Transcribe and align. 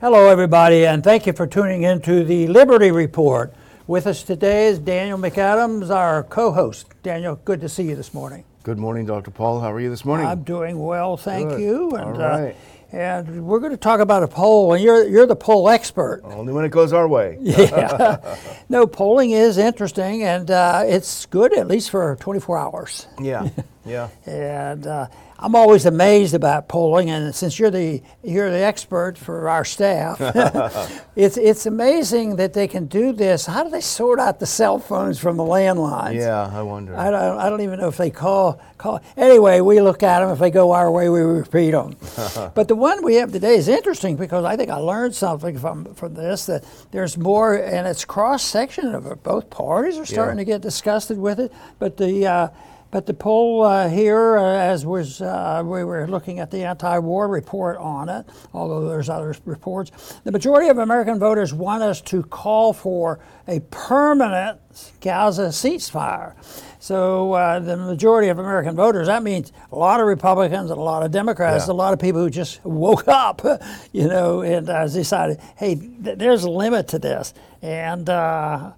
Hello, 0.00 0.28
everybody, 0.28 0.86
and 0.86 1.02
thank 1.02 1.26
you 1.26 1.32
for 1.32 1.44
tuning 1.44 1.82
in 1.82 2.00
to 2.02 2.22
the 2.22 2.46
Liberty 2.46 2.92
Report. 2.92 3.52
With 3.88 4.06
us 4.06 4.22
today 4.22 4.68
is 4.68 4.78
Daniel 4.78 5.18
McAdams, 5.18 5.90
our 5.90 6.22
co 6.22 6.52
host. 6.52 6.86
Daniel, 7.02 7.34
good 7.44 7.60
to 7.62 7.68
see 7.68 7.82
you 7.82 7.96
this 7.96 8.14
morning. 8.14 8.44
Good 8.62 8.78
morning, 8.78 9.06
Dr. 9.06 9.32
Paul. 9.32 9.58
How 9.58 9.72
are 9.72 9.80
you 9.80 9.90
this 9.90 10.04
morning? 10.04 10.24
I'm 10.24 10.44
doing 10.44 10.78
well, 10.78 11.16
thank 11.16 11.48
Good. 11.48 11.60
you. 11.62 11.98
All 11.98 12.12
right. 12.12 12.54
Uh, 12.92 12.96
and 12.96 13.44
we're 13.44 13.58
going 13.58 13.72
to 13.72 13.76
talk 13.76 13.98
about 13.98 14.22
a 14.22 14.28
poll, 14.28 14.72
and 14.72 14.84
you're, 14.84 15.06
you're 15.08 15.26
the 15.26 15.34
poll 15.34 15.68
expert. 15.68 16.20
Only 16.22 16.52
when 16.52 16.64
it 16.64 16.70
goes 16.70 16.92
our 16.92 17.08
way. 17.08 17.36
yeah. 17.42 18.36
no, 18.68 18.86
polling 18.86 19.32
is 19.32 19.58
interesting, 19.58 20.22
and 20.22 20.48
uh, 20.48 20.84
it's 20.86 21.26
good 21.26 21.52
at 21.58 21.66
least 21.66 21.90
for 21.90 22.16
24 22.20 22.56
hours. 22.56 23.08
Yeah, 23.20 23.48
yeah. 23.84 24.10
And 24.26 24.86
uh, 24.86 25.08
I'm 25.40 25.54
always 25.54 25.86
amazed 25.86 26.34
about 26.34 26.68
polling, 26.68 27.10
and 27.10 27.32
since 27.32 27.60
you're 27.60 27.70
the 27.70 28.02
you're 28.24 28.50
the 28.50 28.58
expert 28.58 29.16
for 29.16 29.48
our 29.48 29.64
staff, 29.64 30.20
it's 31.16 31.36
it's 31.36 31.64
amazing 31.66 32.36
that 32.36 32.54
they 32.54 32.66
can 32.66 32.86
do 32.86 33.12
this. 33.12 33.46
How 33.46 33.62
do 33.62 33.70
they 33.70 33.80
sort 33.80 34.18
out 34.18 34.40
the 34.40 34.46
cell 34.46 34.80
phones 34.80 35.20
from 35.20 35.36
the 35.36 35.44
landlines? 35.44 36.16
Yeah, 36.16 36.50
I 36.52 36.62
wonder. 36.62 36.96
I 36.96 37.10
don't, 37.10 37.38
I 37.38 37.48
don't 37.48 37.60
even 37.60 37.78
know 37.78 37.86
if 37.86 37.96
they 37.96 38.10
call 38.10 38.60
call. 38.78 39.00
Anyway, 39.16 39.60
we 39.60 39.80
look 39.80 40.02
at 40.02 40.20
them. 40.20 40.30
If 40.30 40.40
they 40.40 40.50
go 40.50 40.72
our 40.72 40.90
way, 40.90 41.08
we 41.08 41.20
repeat 41.20 41.70
them. 41.70 41.94
but 42.54 42.66
the 42.66 42.74
one 42.74 43.04
we 43.04 43.14
have 43.16 43.30
today 43.30 43.54
is 43.54 43.68
interesting 43.68 44.16
because 44.16 44.44
I 44.44 44.56
think 44.56 44.70
I 44.70 44.76
learned 44.76 45.14
something 45.14 45.56
from 45.56 45.94
from 45.94 46.14
this 46.14 46.46
that 46.46 46.64
there's 46.90 47.16
more, 47.16 47.54
and 47.54 47.86
it's 47.86 48.04
cross 48.04 48.42
section 48.42 48.92
of 48.92 49.06
it. 49.06 49.22
Both 49.22 49.50
parties 49.50 49.98
are 49.98 50.06
starting 50.06 50.38
Yeah. 50.38 50.44
to 50.44 50.50
get 50.50 50.60
disgusted 50.62 51.16
with 51.18 51.38
it. 51.38 51.52
But 51.78 51.96
the 51.96 52.26
uh, 52.26 52.48
but 52.90 53.06
the 53.06 53.14
poll 53.14 53.62
uh, 53.62 53.88
here, 53.88 54.38
uh, 54.38 54.42
as 54.44 54.86
was 54.86 55.20
uh, 55.20 55.62
we 55.64 55.84
were 55.84 56.06
looking 56.06 56.38
at 56.40 56.50
the 56.50 56.64
anti-war 56.64 57.28
report 57.28 57.76
on 57.76 58.08
it, 58.08 58.26
although 58.54 58.88
there's 58.88 59.08
other 59.08 59.34
reports, 59.44 60.20
the 60.24 60.32
majority 60.32 60.68
of 60.68 60.78
American 60.78 61.18
voters 61.18 61.52
want 61.52 61.82
us 61.82 62.00
to 62.02 62.22
call 62.22 62.72
for 62.72 63.18
a 63.46 63.60
permanent 63.70 64.58
Gaza 65.00 65.48
ceasefire. 65.48 66.34
So 66.80 67.32
uh, 67.32 67.58
the 67.58 67.76
majority 67.76 68.28
of 68.28 68.38
American 68.38 68.76
voters, 68.76 69.08
that 69.08 69.22
means 69.22 69.52
a 69.72 69.76
lot 69.76 70.00
of 70.00 70.06
Republicans 70.06 70.70
and 70.70 70.78
a 70.78 70.82
lot 70.82 71.02
of 71.04 71.10
Democrats, 71.10 71.66
Yeah. 71.66 71.72
a 71.72 71.74
lot 71.74 71.92
of 71.92 71.98
people 71.98 72.20
who 72.22 72.30
just 72.30 72.64
woke 72.64 73.08
up, 73.08 73.42
you 73.92 74.06
know, 74.08 74.42
and 74.42 74.68
uh, 74.70 74.86
decided, 74.86 75.40
hey, 75.56 75.74
th- 75.74 76.16
there's 76.18 76.44
a 76.44 76.50
limit 76.50 76.88
to 76.88 76.98
this. 76.98 77.34
And 77.60 78.08
uh, 78.08 78.72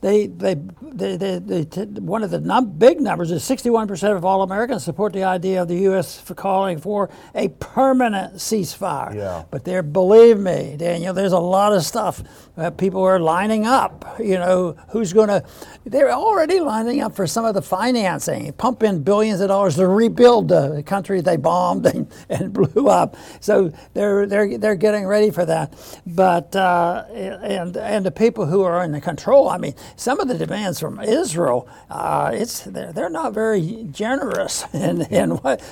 they, 0.00 0.28
they, 0.28 0.54
they, 0.82 1.16
they, 1.16 1.38
they 1.38 1.64
t- 1.64 1.84
one 1.84 2.22
of 2.22 2.30
the 2.30 2.40
num- 2.40 2.78
big 2.78 3.00
numbers 3.00 3.30
is 3.30 3.42
61% 3.42 4.16
of 4.16 4.24
all 4.24 4.42
Americans 4.42 4.84
support 4.84 5.12
the 5.12 5.24
idea 5.24 5.62
of 5.62 5.68
the 5.68 5.76
U.S. 5.90 6.20
for 6.20 6.34
calling 6.34 6.78
for 6.78 7.10
a 7.34 7.48
permanent 7.48 8.36
ceasefire. 8.36 9.14
Yeah. 9.14 9.44
But 9.50 9.64
there, 9.64 9.82
believe 9.82 10.38
me, 10.38 10.76
Daniel, 10.78 11.14
there's 11.14 11.32
a 11.32 11.38
lot 11.38 11.72
of 11.72 11.84
stuff. 11.84 12.22
Uh, 12.60 12.70
people 12.70 13.02
are 13.02 13.18
lining 13.18 13.66
up. 13.66 14.04
You 14.18 14.34
know, 14.34 14.76
who's 14.90 15.12
going 15.14 15.28
to? 15.28 15.42
They're 15.86 16.12
already 16.12 16.60
lining 16.60 17.00
up 17.00 17.16
for 17.16 17.26
some 17.26 17.44
of 17.46 17.54
the 17.54 17.62
financing, 17.62 18.52
pump 18.54 18.82
in 18.82 19.02
billions 19.02 19.40
of 19.40 19.48
dollars 19.48 19.76
to 19.76 19.88
rebuild 19.88 20.48
the 20.48 20.82
country 20.84 21.22
they 21.22 21.36
bombed 21.36 21.86
and, 21.94 22.06
and 22.28 22.52
blew 22.52 22.88
up. 22.88 23.16
So 23.40 23.72
they're 23.94 24.26
they're 24.26 24.58
they're 24.58 24.74
getting 24.74 25.06
ready 25.06 25.30
for 25.30 25.46
that. 25.46 25.74
But 26.06 26.54
uh, 26.54 27.04
and 27.12 27.76
and 27.76 28.04
the 28.04 28.10
people 28.10 28.46
who 28.46 28.62
are 28.62 28.84
in 28.84 28.92
the 28.92 29.00
control. 29.00 29.48
I 29.48 29.58
mean, 29.58 29.74
some 29.96 30.20
of 30.20 30.28
the 30.28 30.36
demands 30.36 30.80
from 30.80 31.00
Israel, 31.00 31.68
uh, 31.90 32.30
it's 32.34 32.60
they're, 32.60 32.92
they're 32.92 33.10
not 33.10 33.32
very 33.32 33.86
generous 33.90 34.64
in 34.74 35.02
in 35.02 35.30
what 35.38 35.62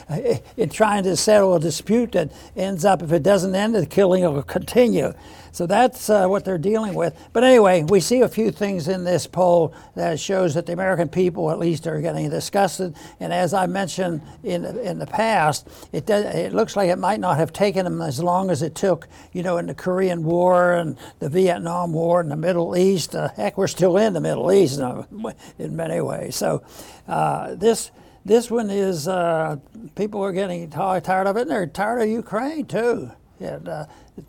in 0.57 0.71
trying 0.71 1.03
to 1.05 1.17
settle 1.17 1.55
a 1.55 1.61
dispute 1.61 2.13
that 2.13 2.33
ends 2.57 2.85
up 2.87 3.03
if 3.03 3.13
it 3.13 3.23
doesn't 3.23 3.55
end, 3.55 3.75
the 3.75 3.87
killing 3.87 4.23
will 4.25 4.43
continue. 4.43 5.13
So 5.53 5.67
that's 5.67 6.11
uh, 6.11 6.27
what 6.27 6.45
they're 6.45 6.59
dealing 6.59 6.95
with. 6.95 7.17
But 7.33 7.45
anyway, 7.45 7.83
we 7.83 8.01
see 8.01 8.21
a 8.21 8.29
few 8.29 8.51
things 8.51 8.89
in 8.89 9.05
this 9.05 9.27
poll 9.27 9.75
that 9.95 10.21
shows 10.21 10.55
that 10.55 10.67
the 10.67 10.73
American 10.73 11.09
people, 11.09 11.51
at 11.51 11.59
least, 11.59 11.87
are 11.87 12.01
getting 12.01 12.29
disgusted. 12.31 12.95
And 13.21 13.33
as 13.33 13.55
I 13.55 13.67
mentioned 13.67 14.23
in 14.43 14.65
in 14.65 14.99
the 14.99 15.07
past, 15.07 15.69
it 15.93 16.07
does, 16.07 16.25
it 16.35 16.53
looks 16.53 16.77
like 16.77 16.91
it 16.91 16.99
might 16.99 17.21
not 17.21 17.37
have 17.39 17.53
taken 17.53 17.85
them 17.85 18.01
as 18.01 18.23
long 18.23 18.51
as 18.51 18.63
it 18.63 18.75
took, 18.75 19.09
you 19.33 19.43
know, 19.43 19.59
in 19.59 19.67
the 19.67 19.75
Korean 19.75 20.25
War 20.25 20.75
and 20.75 20.97
the 21.19 21.29
Vietnam 21.29 21.93
War 21.93 22.21
and 22.21 22.31
the 22.31 22.37
Middle 22.37 22.77
East. 22.77 23.15
Uh, 23.15 23.29
heck, 23.37 23.59
we're 23.59 23.67
still 23.67 23.97
in 23.97 24.13
the 24.13 24.21
Middle 24.21 24.53
East 24.53 24.79
in 25.59 25.77
many 25.77 26.01
ways. 26.01 26.37
So 26.37 26.63
uh, 27.07 27.55
this. 27.55 27.91
This 28.25 28.51
one 28.51 28.69
is 28.69 29.09
uh, 29.09 29.57
people 29.95 30.23
are 30.23 30.33
getting 30.33 30.69
ti- 30.69 30.77
tired 30.77 31.27
of 31.27 31.39
it, 31.39 31.43
and 31.43 31.51
they're 31.51 31.67
tired 31.67 32.03
of 32.03 32.09
Ukraine 32.11 32.67
too. 32.67 33.11
And 33.41 33.69
uh, 33.69 33.87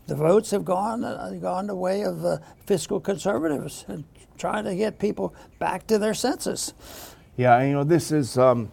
the 0.08 0.16
votes 0.16 0.52
have 0.52 0.66
gone 0.66 1.04
uh, 1.04 1.32
gone 1.42 1.68
the 1.68 1.76
way 1.76 2.04
of 2.04 2.24
uh, 2.24 2.38
fiscal 2.66 3.00
conservatives 3.00 3.86
and 3.88 4.04
trying 4.38 4.64
to 4.66 4.76
get 4.76 5.00
people 5.00 5.34
back 5.60 5.88
to 5.88 5.98
their 5.98 6.14
senses. 6.14 6.74
Yeah, 7.38 7.62
you 7.64 7.74
know, 7.74 7.84
this 7.84 8.12
is 8.12 8.38
um, 8.38 8.72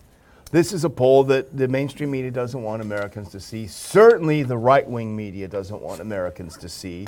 this 0.52 0.72
is 0.72 0.84
a 0.84 0.90
poll 0.90 1.24
that 1.24 1.56
the 1.56 1.68
mainstream 1.68 2.10
media 2.10 2.30
doesn't 2.30 2.62
want 2.62 2.82
Americans 2.82 3.30
to 3.30 3.40
see. 3.40 3.66
Certainly, 3.66 4.44
the 4.44 4.56
right-wing 4.56 5.14
media 5.14 5.48
doesn't 5.48 5.80
want 5.82 6.00
Americans 6.00 6.56
to 6.58 6.68
see. 6.68 7.06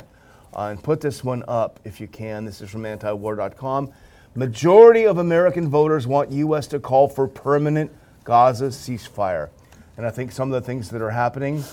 Uh, 0.55 0.69
and 0.71 0.83
put 0.83 0.99
this 0.99 1.23
one 1.23 1.43
up 1.47 1.79
if 1.83 2.01
you 2.01 2.07
can. 2.07 2.43
This 2.43 2.61
is 2.61 2.69
from 2.69 2.83
antiwar.com. 2.83 3.91
Majority 4.35 5.05
of 5.05 5.17
American 5.19 5.69
voters 5.69 6.07
want 6.07 6.31
U.S. 6.31 6.67
to 6.67 6.79
call 6.79 7.07
for 7.07 7.27
permanent 7.27 7.91
Gaza 8.23 8.67
ceasefire. 8.67 9.49
And 9.97 10.05
I 10.05 10.11
think 10.11 10.31
some 10.31 10.51
of 10.51 10.61
the 10.61 10.65
things 10.65 10.89
that 10.89 11.01
are 11.01 11.09
happening. 11.09 11.63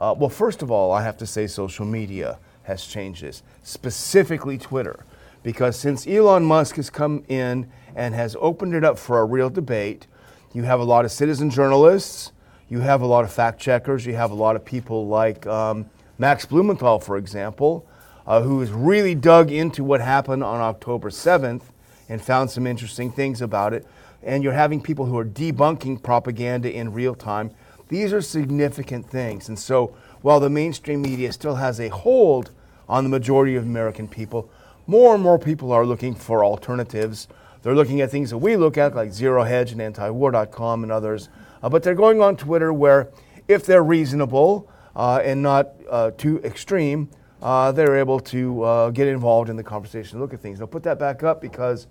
Uh, 0.00 0.14
well, 0.16 0.30
first 0.30 0.62
of 0.62 0.70
all, 0.70 0.90
I 0.90 1.02
have 1.02 1.18
to 1.18 1.26
say 1.26 1.46
social 1.46 1.84
media 1.84 2.38
has 2.62 2.86
changed 2.86 3.22
this, 3.22 3.42
specifically 3.62 4.56
Twitter, 4.56 5.04
because 5.42 5.76
since 5.76 6.06
Elon 6.06 6.44
Musk 6.44 6.76
has 6.76 6.88
come 6.88 7.22
in 7.28 7.70
and 7.94 8.14
has 8.14 8.34
opened 8.40 8.74
it 8.74 8.82
up 8.82 8.98
for 8.98 9.20
a 9.20 9.24
real 9.26 9.50
debate, 9.50 10.06
you 10.54 10.62
have 10.62 10.80
a 10.80 10.84
lot 10.84 11.04
of 11.04 11.12
citizen 11.12 11.50
journalists, 11.50 12.32
you 12.70 12.80
have 12.80 13.02
a 13.02 13.06
lot 13.06 13.24
of 13.24 13.32
fact 13.32 13.60
checkers, 13.60 14.06
you 14.06 14.14
have 14.14 14.30
a 14.30 14.34
lot 14.34 14.56
of 14.56 14.64
people 14.64 15.06
like 15.06 15.46
um, 15.46 15.90
Max 16.18 16.46
Blumenthal, 16.46 16.98
for 16.98 17.18
example, 17.18 17.86
uh, 18.26 18.40
who 18.40 18.60
has 18.60 18.70
really 18.70 19.14
dug 19.14 19.50
into 19.50 19.84
what 19.84 20.00
happened 20.00 20.42
on 20.42 20.60
October 20.60 21.10
7th 21.10 21.62
and 22.08 22.22
found 22.22 22.50
some 22.50 22.66
interesting 22.66 23.12
things 23.12 23.42
about 23.42 23.74
it. 23.74 23.86
And 24.22 24.42
you're 24.42 24.52
having 24.52 24.80
people 24.80 25.04
who 25.04 25.18
are 25.18 25.24
debunking 25.24 26.02
propaganda 26.02 26.72
in 26.72 26.92
real 26.92 27.14
time. 27.14 27.50
These 27.90 28.12
are 28.12 28.22
significant 28.22 29.10
things. 29.10 29.48
And 29.48 29.58
so 29.58 29.88
while 30.22 30.38
the 30.38 30.48
mainstream 30.48 31.02
media 31.02 31.32
still 31.32 31.56
has 31.56 31.80
a 31.80 31.88
hold 31.88 32.52
on 32.88 33.02
the 33.02 33.10
majority 33.10 33.56
of 33.56 33.64
American 33.64 34.06
people, 34.06 34.48
more 34.86 35.12
and 35.14 35.22
more 35.22 35.40
people 35.40 35.72
are 35.72 35.84
looking 35.84 36.14
for 36.14 36.44
alternatives. 36.44 37.26
They're 37.62 37.74
looking 37.74 38.00
at 38.00 38.10
things 38.10 38.30
that 38.30 38.38
we 38.38 38.56
look 38.56 38.78
at, 38.78 38.94
like 38.94 39.12
Zero 39.12 39.42
Hedge 39.42 39.72
and 39.72 39.80
antiwar.com 39.80 40.84
and 40.84 40.92
others. 40.92 41.28
Uh, 41.62 41.68
but 41.68 41.82
they're 41.82 41.94
going 41.96 42.22
on 42.22 42.36
Twitter 42.36 42.72
where, 42.72 43.08
if 43.48 43.66
they're 43.66 43.82
reasonable 43.82 44.70
uh, 44.94 45.20
and 45.24 45.42
not 45.42 45.70
uh, 45.90 46.12
too 46.12 46.40
extreme, 46.44 47.08
uh, 47.42 47.72
they're 47.72 47.96
able 47.96 48.20
to 48.20 48.62
uh, 48.62 48.90
get 48.90 49.08
involved 49.08 49.50
in 49.50 49.56
the 49.56 49.64
conversation, 49.64 50.16
and 50.16 50.20
look 50.20 50.32
at 50.32 50.40
things. 50.40 50.60
I'll 50.60 50.66
put 50.66 50.84
that 50.84 50.98
back 50.98 51.22
up 51.22 51.40
because 51.40 51.88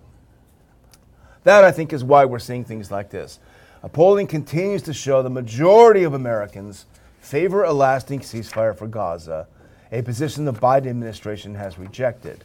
that, 1.44 1.66
I 1.66 1.72
think, 1.72 1.92
is 1.92 2.04
why 2.06 2.24
we're 2.24 2.40
seeing 2.40 2.64
things 2.64 2.90
like 2.90 3.10
this. 3.10 3.40
Uh, 3.82 3.88
polling 3.88 4.28
continues 4.28 4.82
to 4.82 4.94
show 4.94 5.24
the 5.24 5.30
majority 5.30 6.04
of 6.04 6.14
Americans 6.14 6.86
favor 7.22 7.64
a 7.64 7.72
lasting 7.72 8.20
ceasefire 8.20 8.76
for 8.76 8.88
Gaza, 8.88 9.48
a 9.92 10.02
position 10.02 10.44
the 10.44 10.52
Biden 10.52 10.88
administration 10.88 11.56
has 11.56 11.80
rejected. 11.80 12.44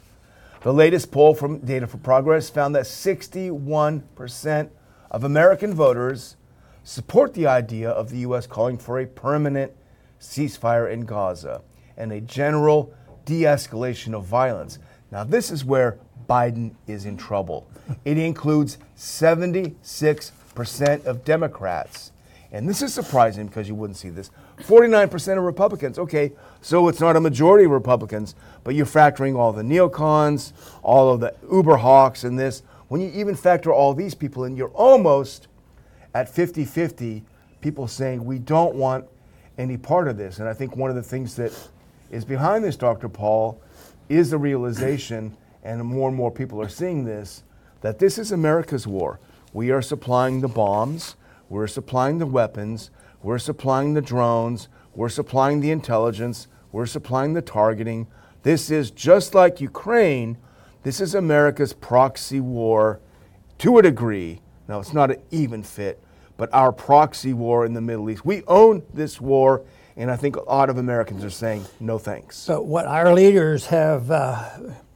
The 0.63 0.73
latest 0.73 1.11
poll 1.11 1.35
from 1.35 1.59
Data 1.59 1.89
for 1.89 1.99
Progress 1.99 2.49
found 2.49 2.75
that 2.77 2.85
61% 2.85 4.71
of 5.11 5.25
American 5.25 5.75
voters 5.75 6.37
support 6.85 7.35
the 7.35 7.49
idea 7.49 7.91
of 7.91 8.11
the 8.11 8.19
U.S. 8.19 8.47
calling 8.47 8.79
for 8.79 9.01
a 9.01 9.07
permanent 9.07 9.73
ceasefire 10.21 10.91
in 10.91 11.05
Gaza 11.05 11.63
and 11.97 12.13
a 12.13 12.21
general 12.21 12.95
de 13.25 13.43
escalation 13.43 14.15
of 14.15 14.25
violence. 14.25 14.79
Now, 15.11 15.25
this 15.25 15.51
is 15.51 15.65
where 15.65 15.99
Biden 16.29 16.77
is 16.87 17.07
in 17.07 17.17
trouble. 17.17 17.67
It 18.05 18.19
includes 18.19 18.79
76% 18.97 20.31
of 20.57 21.25
Democrats. 21.25 22.13
And 22.53 22.69
this 22.69 22.83
is 22.83 22.95
surprising 22.95 23.47
because 23.49 23.67
you 23.67 23.75
wouldn't 23.75 23.97
see 23.97 24.11
this. 24.11 24.31
49% 24.61 25.39
of 25.39 25.43
Republicans. 25.43 25.99
Okay, 25.99 26.33
so 26.61 26.87
it's 26.87 27.01
not 27.01 27.17
a 27.17 27.21
majority 27.21 27.65
of 27.65 27.73
Republicans, 27.73 28.37
but 28.63 28.77
you're 28.77 28.87
factoring 28.87 29.37
all 29.37 29.53
the 29.53 29.63
neocons, 29.63 30.53
all 30.83 31.13
of 31.13 31.21
the 31.21 31.35
uber 31.51 31.77
hawks, 31.77 32.23
and 32.23 32.39
this. 32.39 32.63
When 32.87 33.01
you 33.01 33.11
even 33.13 33.35
factor 33.35 33.73
all 33.73 33.93
these 33.93 34.15
people 34.15 34.45
in, 34.45 34.57
you're 34.57 34.69
almost 34.69 35.49
at 36.15 36.29
50 36.29 36.65
50 36.65 37.25
people 37.61 37.89
saying 37.89 38.25
we 38.25 38.39
don't 38.39 38.77
want 38.77 39.05
any 39.59 39.77
part 39.77 40.07
of 40.07 40.17
this. 40.17 40.39
And 40.39 40.49
I 40.49 40.55
think 40.55 40.77
one 40.77 40.91
of 40.91 40.97
the 40.97 41.03
things 41.03 41.35
that 41.37 41.53
is 42.13 42.25
behind 42.25 42.63
this, 42.63 42.77
Dr. 42.77 43.09
Paul, 43.09 43.61
is 44.09 44.31
the 44.31 44.39
realization, 44.39 45.37
and 45.65 45.83
more 45.85 46.09
and 46.09 46.17
more 46.17 46.31
people 46.31 46.61
are 46.61 46.69
seeing 46.69 47.05
this, 47.05 47.43
that 47.81 47.99
this 47.99 48.17
is 48.17 48.31
America's 48.31 48.87
war. 48.87 49.19
We 49.55 49.71
are 49.71 49.81
supplying 49.81 50.41
the 50.41 50.49
bombs, 50.49 51.15
we're 51.49 51.69
supplying 51.69 52.19
the 52.19 52.27
weapons, 52.27 52.91
we're 53.23 53.39
supplying 53.39 53.95
the 53.95 54.03
drones, 54.03 54.69
we're 54.95 55.09
supplying 55.09 55.61
the 55.61 55.71
intelligence, 55.71 56.49
We're 56.73 56.87
supplying 56.87 57.35
the 57.35 57.41
targeting. 57.41 58.09
This 58.43 58.69
is 58.69 58.91
just 58.91 59.33
like 59.33 59.61
Ukraine. 59.61 60.39
This 60.83 61.01
is 61.01 61.15
America's 61.15 61.73
proxy 61.73 62.41
war 62.41 62.99
to 63.59 63.79
a 63.79 63.83
degree. 63.83 64.41
Now, 64.67 64.81
it's 64.81 64.93
not 64.93 65.13
an 65.13 65.23
even 65.31 65.63
fit, 65.63 66.03
but 66.37 66.53
our 66.53 66.73
proxy 66.73 67.33
war 67.33 67.65
in 67.65 67.75
the 67.75 67.81
Middle 67.81 68.11
East. 68.11 68.27
We 68.27 68.43
own 68.49 68.83
this 68.93 69.21
war, 69.21 69.63
and 69.97 70.11
I 70.11 70.17
think 70.17 70.35
a 70.35 70.43
lot 70.43 70.69
of 70.69 70.79
Americans 70.79 71.23
are 71.23 71.31
saying 71.31 71.65
no 71.79 71.97
thanks. 71.97 72.45
But 72.45 72.67
what 72.67 72.87
our 72.87 73.15
leaders 73.15 73.67
have 73.67 74.11
uh, 74.11 74.51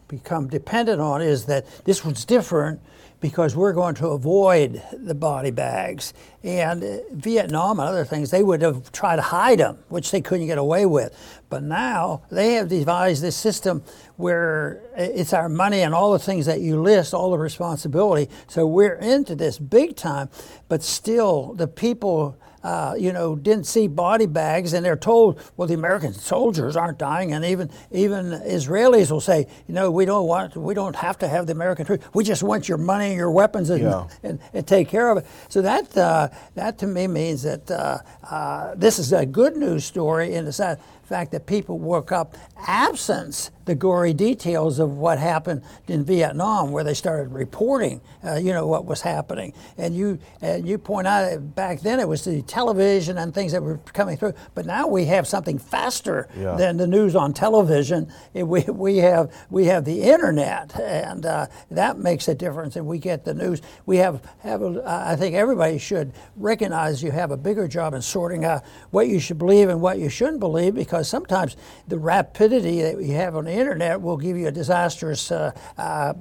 become 0.09 0.49
dependent 0.49 1.01
on 1.01 1.23
is 1.23 1.47
that 1.47 1.65
this 1.85 2.05
was 2.05 2.25
different 2.25 2.81
because 3.21 3.57
we're 3.57 3.73
going 3.73 3.95
to 3.97 4.09
avoid 4.09 4.83
the 4.93 5.15
body 5.15 5.51
bags. 5.51 6.15
And 6.45 6.85
uh, 6.85 6.99
Vietnam 7.13 7.81
and 7.81 7.89
other 7.89 8.05
things, 8.05 8.31
they 8.31 8.43
would 8.43 8.63
have 8.63 8.93
tried 8.93 9.17
to 9.17 9.23
hide 9.23 9.59
them, 9.59 9.79
which 9.89 10.11
they 10.11 10.21
couldn't 10.21 10.47
get 10.47 10.59
away 10.59 10.87
with. 10.87 11.17
But 11.49 11.63
now 11.63 12.23
they 12.31 12.55
have 12.55 12.69
devised 12.69 13.23
this 13.23 13.37
system 13.37 13.83
where 14.17 14.83
it's 14.97 15.33
our 15.33 15.49
money 15.49 15.81
and 15.81 15.95
all 15.95 16.13
the 16.13 16.19
things 16.19 16.47
that 16.47 16.61
you 16.61 16.81
list, 16.81 17.13
all 17.13 17.31
the 17.31 17.39
responsibility. 17.39 18.31
So 18.47 18.67
we're 18.67 18.97
into 18.97 19.35
this 19.35 19.59
big 19.59 19.97
time, 19.97 20.29
but 20.69 20.83
still 20.83 21.55
the 21.55 21.67
people 21.67 22.37
uh, 22.69 22.95
you 22.99 23.15
know, 23.15 23.35
didn't 23.35 23.65
see 23.65 23.89
body 23.89 24.27
bags, 24.27 24.75
and 24.75 24.85
they're 24.85 24.95
told, 24.95 25.41
well, 25.57 25.67
the 25.67 25.73
American 25.73 26.13
soldiers 26.13 26.77
aren't 26.77 26.99
dying, 26.99 27.33
and 27.33 27.43
even 27.43 27.71
even 27.91 28.27
Israelis 28.27 29.11
will 29.11 29.23
say, 29.23 29.47
you 29.67 29.73
know, 29.73 29.91
we 29.91 30.05
don't 30.05 30.27
want, 30.27 30.55
we 30.55 30.75
don't 30.75 30.95
have 30.97 31.17
to 31.21 31.29
have 31.29 31.47
the 31.47 31.53
American 31.53 31.87
troops. 31.87 32.05
We 32.13 32.25
just 32.25 32.43
want 32.43 32.69
your 32.69 32.77
money 32.77 33.07
and 33.07 33.17
your 33.17 33.31
weapons 33.31 33.71
and, 33.71 33.83
yeah. 33.83 34.07
and, 34.23 34.39
and, 34.53 34.67
take 34.67 34.87
care 34.89 35.09
of 35.09 35.17
it. 35.17 35.27
So 35.49 35.63
that 35.63 35.97
uh, 35.97 36.29
that 36.57 36.77
to 36.81 36.87
me 36.87 37.07
means 37.07 37.43
that 37.45 37.71
uh, 37.71 38.01
uh 38.23 38.75
this 38.75 38.99
is 38.99 39.15
a 39.15 39.25
good 39.25 39.57
news 39.57 39.87
story 39.87 40.35
in 40.35 40.45
the 40.45 40.53
sense 40.53 40.79
fact 41.09 41.33
that 41.33 41.47
people 41.47 41.79
woke 41.79 42.13
up 42.13 42.37
absence 42.67 43.51
the 43.65 43.75
gory 43.75 44.15
details 44.15 44.79
of 44.79 44.97
what 44.97 45.19
happened 45.19 45.63
in 45.89 46.03
Vietnam, 46.03 46.73
where 46.73 46.83
they 46.83 46.95
started 46.95 47.31
reporting, 47.31 48.01
uh, 48.25 48.37
you 48.37 48.51
know, 48.51 48.67
what 48.67 48.87
was 48.87 49.03
happening. 49.03 49.53
And 49.77 49.95
you 49.95 50.19
and 50.41 50.67
you 50.67 50.79
point 50.79 51.07
out 51.07 51.55
back 51.55 51.81
then 51.81 52.01
it 52.01 52.09
was 52.09 52.25
the 52.25 52.41
television 52.43 53.19
and 53.19 53.35
things 53.35 53.53
that 53.53 53.63
were 53.63 53.77
coming 53.93 54.17
through, 54.17 54.33
but 54.55 54.65
now 54.65 54.87
we 54.87 55.05
have 55.05 55.27
something 55.27 55.59
faster 55.59 56.29
yeah. 56.35 56.57
than 56.57 56.79
the 56.79 56.87
news 56.87 57.15
on 57.15 57.35
television. 57.35 58.11
It, 58.33 58.45
we, 58.45 58.63
we 58.63 58.97
have 58.99 59.31
we 59.51 59.67
have 59.67 59.85
the 59.85 60.01
internet, 60.01 60.79
and 60.81 61.27
uh, 61.27 61.47
that 61.71 61.99
makes 61.99 62.27
a 62.29 62.35
difference. 62.35 62.77
And 62.77 62.87
we 62.87 62.99
get 62.99 63.27
the 63.27 63.35
news. 63.35 63.61
We 63.85 63.99
have 63.99 64.23
have 64.39 64.63
a, 64.63 64.83
I 64.87 65.15
think 65.15 65.35
everybody 65.35 65.77
should 65.79 66.15
recognize 66.37 67.03
you 67.03 67.11
have 67.11 67.33
a 67.33 67.37
bigger 67.37 67.69
job 67.69 67.93
in 67.93 68.01
sorting 68.01 68.47
out 68.47 68.63
what 68.93 69.09
you 69.09 69.21
should 69.21 69.39
believe 69.39 69.69
and 69.69 69.83
what 69.83 69.99
you 69.99 70.09
shouldn't 70.09 70.41
believe, 70.41 70.75
because 70.75 70.98
sometimes 71.03 71.57
the 71.87 71.99
rapidity 71.99 72.83
that 72.83 72.97
we 72.97 73.11
have 73.11 73.37
on 73.37 73.45
the 73.45 73.53
internet 73.53 74.01
will 74.01 74.17
give 74.17 74.37
you 74.37 74.49
a 74.49 74.53
disastrous 74.53 75.31
uh, 75.31 75.53
uh, 75.77 76.13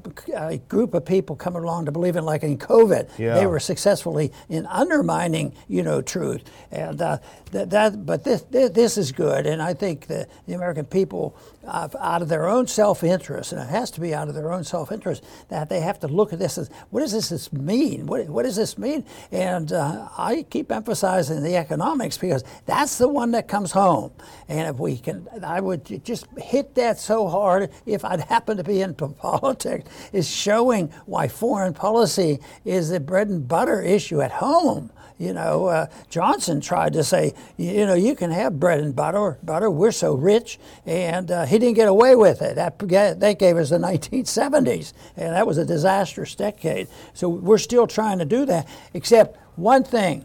group 0.68 0.94
of 0.94 1.06
people 1.06 1.36
coming 1.36 1.64
along 1.64 1.86
to 1.86 1.92
believe 1.92 2.16
in, 2.16 2.26
like 2.26 2.44
in 2.44 2.58
COVID. 2.58 3.10
Yeah. 3.18 3.36
They 3.36 3.46
were 3.46 3.60
successfully 3.60 4.32
in 4.50 4.66
undermining, 4.68 5.54
you 5.68 5.84
know, 5.84 6.02
truth. 6.02 6.44
And 6.72 7.02
uh, 7.02 7.18
that, 7.52 7.70
that, 7.70 8.06
but 8.06 8.24
this, 8.24 8.42
this 8.50 8.98
is 8.98 9.12
good. 9.12 9.46
And 9.46 9.62
I 9.62 9.74
think 9.74 10.08
the, 10.08 10.28
the 10.48 10.54
American 10.54 10.86
people, 10.86 11.36
out 11.68 12.22
of 12.22 12.30
their 12.30 12.48
own 12.48 12.68
self-interest, 12.68 13.52
and 13.52 13.62
it 13.62 13.70
has 13.70 13.92
to 13.92 14.02
be 14.02 14.14
out 14.14 14.28
of 14.28 14.36
their 14.36 14.52
own 14.52 14.64
self-interest, 14.64 15.24
that 15.50 15.70
they 15.70 15.82
have 15.82 16.00
to 16.00 16.08
look 16.08 16.34
at 16.34 16.40
this 16.40 16.58
as, 16.58 16.70
what 16.90 17.02
does 17.02 17.12
this, 17.12 17.30
this 17.30 17.52
mean? 17.54 18.06
What, 18.06 18.28
what 18.28 18.44
does 18.44 18.56
this 18.56 18.78
mean? 18.78 19.06
And 19.32 19.72
uh, 19.74 20.10
I 20.18 20.46
keep 20.50 20.72
emphasizing 20.72 21.44
the 21.44 21.56
economics 21.56 22.18
because 22.18 22.44
that's 22.66 22.98
the 22.98 23.08
one 23.08 23.32
that 23.32 23.48
comes 23.48 23.72
home. 23.72 24.12
And 24.48 24.68
if 24.68 24.80
we 24.80 24.98
can, 24.98 25.28
I 25.44 25.60
would 25.60 26.04
just 26.04 26.28
hit 26.38 26.76
that 26.76 27.00
so 27.00 27.28
hard 27.28 27.70
if 27.86 28.06
I'd 28.06 28.22
happen 28.22 28.58
to 28.58 28.64
be 28.64 28.82
into 28.82 29.08
politics, 29.20 29.90
is 30.14 30.30
showing 30.30 30.88
why 31.06 31.28
foreign 31.28 31.74
policy 31.74 32.40
is 32.66 32.90
the 32.90 33.00
bread 33.00 33.28
and 33.30 33.48
butter 33.48 33.82
issue 33.82 34.22
at 34.22 34.32
home. 34.32 34.92
You 35.18 35.34
know, 35.34 35.66
uh, 35.66 35.88
Johnson 36.10 36.62
tried 36.62 36.94
to 36.94 37.04
say, 37.04 37.34
you 37.58 37.86
know, 37.88 37.96
you 37.96 38.16
can 38.16 38.30
have 38.30 38.60
bread 38.60 38.80
and 38.80 38.96
butter. 38.96 39.40
Butter, 39.44 39.72
we're 39.72 39.92
so 39.92 40.14
rich, 40.14 40.60
and 40.86 41.32
uh, 41.32 41.46
he 41.46 41.58
didn't 41.58 41.76
get 41.76 41.88
away 41.88 42.16
with 42.16 42.42
it. 42.42 42.56
That 42.56 42.78
that 42.80 43.40
gave 43.40 43.58
us 43.58 43.72
the 43.72 43.78
1970s, 43.80 44.94
and 45.16 45.34
that 45.34 45.48
was 45.48 45.58
a 45.58 45.66
disastrous 45.66 46.36
decade. 46.36 46.88
So 47.14 47.30
we're 47.30 47.58
still 47.58 47.88
trying 47.88 48.20
to 48.20 48.26
do 48.26 48.46
that. 48.46 48.68
Except 48.94 49.38
one 49.56 49.84
thing, 49.84 50.24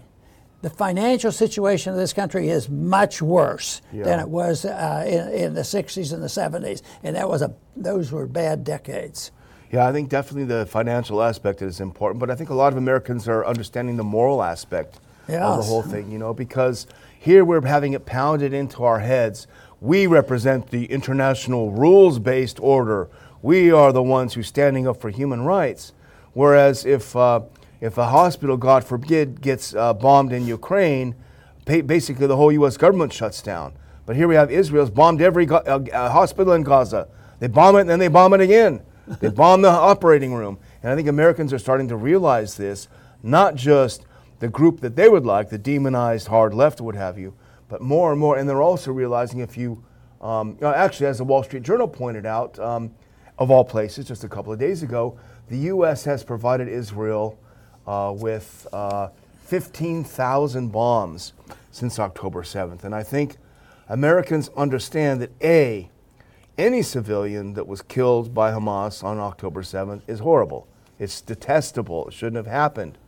the 0.61 0.71
financial 0.71 1.33
situation 1.33 1.93
of 1.93 1.99
this 1.99 2.13
country 2.13 2.49
is 2.49 2.69
much 2.69 3.23
worse 3.23 3.83
yeah. 3.93 4.05
than 4.05 4.21
it 4.21 4.29
was 4.29 4.65
uh, 4.65 5.05
in, 5.07 5.47
in, 5.47 5.55
the 5.55 5.63
60s 5.63 6.13
and 6.13 6.23
the 6.23 6.29
70s, 6.29 6.83
and 7.03 7.17
that 7.17 7.29
was 7.29 7.43
a 7.43 7.55
those 7.75 8.13
were 8.13 8.27
bad 8.27 8.63
decades. 8.63 9.33
Yeah, 9.73 9.89
I 9.89 9.93
think 9.93 10.11
definitely 10.11 10.45
the 10.45 10.67
financial 10.67 11.23
aspect 11.23 11.63
is 11.63 11.81
important, 11.81 12.21
but 12.21 12.31
I 12.31 12.35
think 12.35 12.51
a 12.51 12.55
lot 12.55 12.75
of 12.75 12.77
Americans 12.77 13.27
are 13.27 13.45
understanding 13.47 13.97
the 13.97 14.05
moral 14.05 14.43
aspect 14.43 15.01
yes. 15.27 15.41
of 15.43 15.57
the 15.57 15.63
whole 15.63 15.81
thing, 15.81 16.13
you 16.13 16.19
know, 16.19 16.35
because 16.35 16.87
here 17.19 17.43
we're 17.43 17.65
having 17.65 17.95
it 17.95 18.05
pounded 18.05 18.53
into 18.53 18.85
our 18.85 18.99
heads. 18.99 19.47
We 19.81 20.07
represent 20.07 20.71
the 20.71 20.85
international 20.85 21.73
rules 21.73 22.19
based 22.19 22.61
order. 22.61 23.09
We 23.41 23.73
are 23.73 23.93
the 23.95 24.03
ones 24.03 24.35
who 24.35 24.41
are 24.41 24.45
standing 24.45 24.87
up 24.87 25.01
for 25.01 25.09
human 25.09 25.43
rights. 25.43 25.95
Whereas 26.35 26.85
if 26.85 27.17
uh, 27.17 27.41
if 27.81 27.97
a 27.97 28.07
hospital, 28.07 28.59
God 28.59 28.85
forbid, 28.85 29.41
gets 29.41 29.75
uh, 29.75 29.95
bombed 29.95 30.33
in 30.33 30.47
Ukraine, 30.47 31.15
basically 31.65 32.27
the 32.27 32.37
whole 32.37 32.53
U.S. 32.53 32.77
government 32.77 33.13
shuts 33.13 33.41
down. 33.41 33.73
But 34.05 34.17
here 34.17 34.29
we 34.29 34.35
have 34.35 34.51
Israel's 34.51 34.91
bombed 34.91 35.23
every 35.23 35.47
go- 35.47 35.57
uh, 35.57 35.85
uh, 35.93 36.11
hospital 36.11 36.53
in 36.53 36.63
Gaza. 36.63 37.09
They 37.41 37.49
bomb 37.49 37.77
it 37.77 37.81
and 37.81 37.91
then 37.91 37.99
they 37.99 38.09
bomb 38.09 38.35
it 38.35 38.41
again. 38.41 38.83
They 39.21 39.29
bomb 39.29 39.63
the 39.63 39.69
operating 39.69 40.35
room. 40.35 40.59
And 40.83 40.93
I 40.93 40.97
think 40.97 41.09
Americans 41.09 41.53
are 41.53 41.59
starting 41.59 41.89
to 41.89 41.97
realize 41.97 42.57
this, 42.57 42.89
not 43.23 43.55
just 43.55 44.05
the 44.39 44.49
group 44.49 44.81
that 44.81 44.97
they 44.97 45.09
would 45.09 45.25
like, 45.25 45.51
the 45.51 45.59
demonized 45.59 46.29
hard 46.29 46.55
left, 46.55 46.81
what 46.81 46.95
have 46.95 47.19
you, 47.19 47.35
but 47.69 47.81
more 47.81 48.11
and 48.13 48.21
more. 48.21 48.37
And 48.37 48.49
they're 48.49 48.63
also 48.63 48.93
realizing 48.93 49.41
if 49.41 49.57
you, 49.57 49.83
um, 50.21 50.59
actually, 50.63 51.07
as 51.07 51.19
the 51.19 51.25
Wall 51.25 51.43
Street 51.43 51.63
Journal 51.63 51.89
pointed 51.89 52.27
out, 52.27 52.59
um, 52.59 52.93
of 53.39 53.51
all 53.51 53.65
places, 53.65 54.07
just 54.07 54.25
a 54.25 54.29
couple 54.29 54.53
of 54.53 54.59
days 54.59 54.83
ago, 54.83 55.19
the 55.49 55.59
U.S. 55.59 56.05
has 56.05 56.23
provided 56.23 56.69
Israel 56.69 57.39
uh, 57.87 58.13
with 58.17 58.67
uh, 58.73 59.09
15,000 59.45 60.69
bombs 60.71 61.33
since 61.71 61.99
October 61.99 62.43
7th. 62.43 62.85
And 62.85 62.95
I 62.95 63.03
think 63.03 63.37
Americans 63.89 64.49
understand 64.57 65.21
that 65.23 65.31
A, 65.43 65.91
any 66.63 66.81
civilian 66.81 67.55
that 67.55 67.67
was 67.67 67.83
killed 67.83 68.33
by 68.33 68.53
Hamas 68.53 69.03
on 69.03 69.19
October 69.19 69.63
7th 69.63 70.03
is 70.07 70.21
horrible. 70.21 70.69
It's 70.97 71.21
detestable. 71.21 72.07
It 72.07 72.15
shouldn't 72.15 72.37
have 72.37 72.47
happened. 72.47 72.99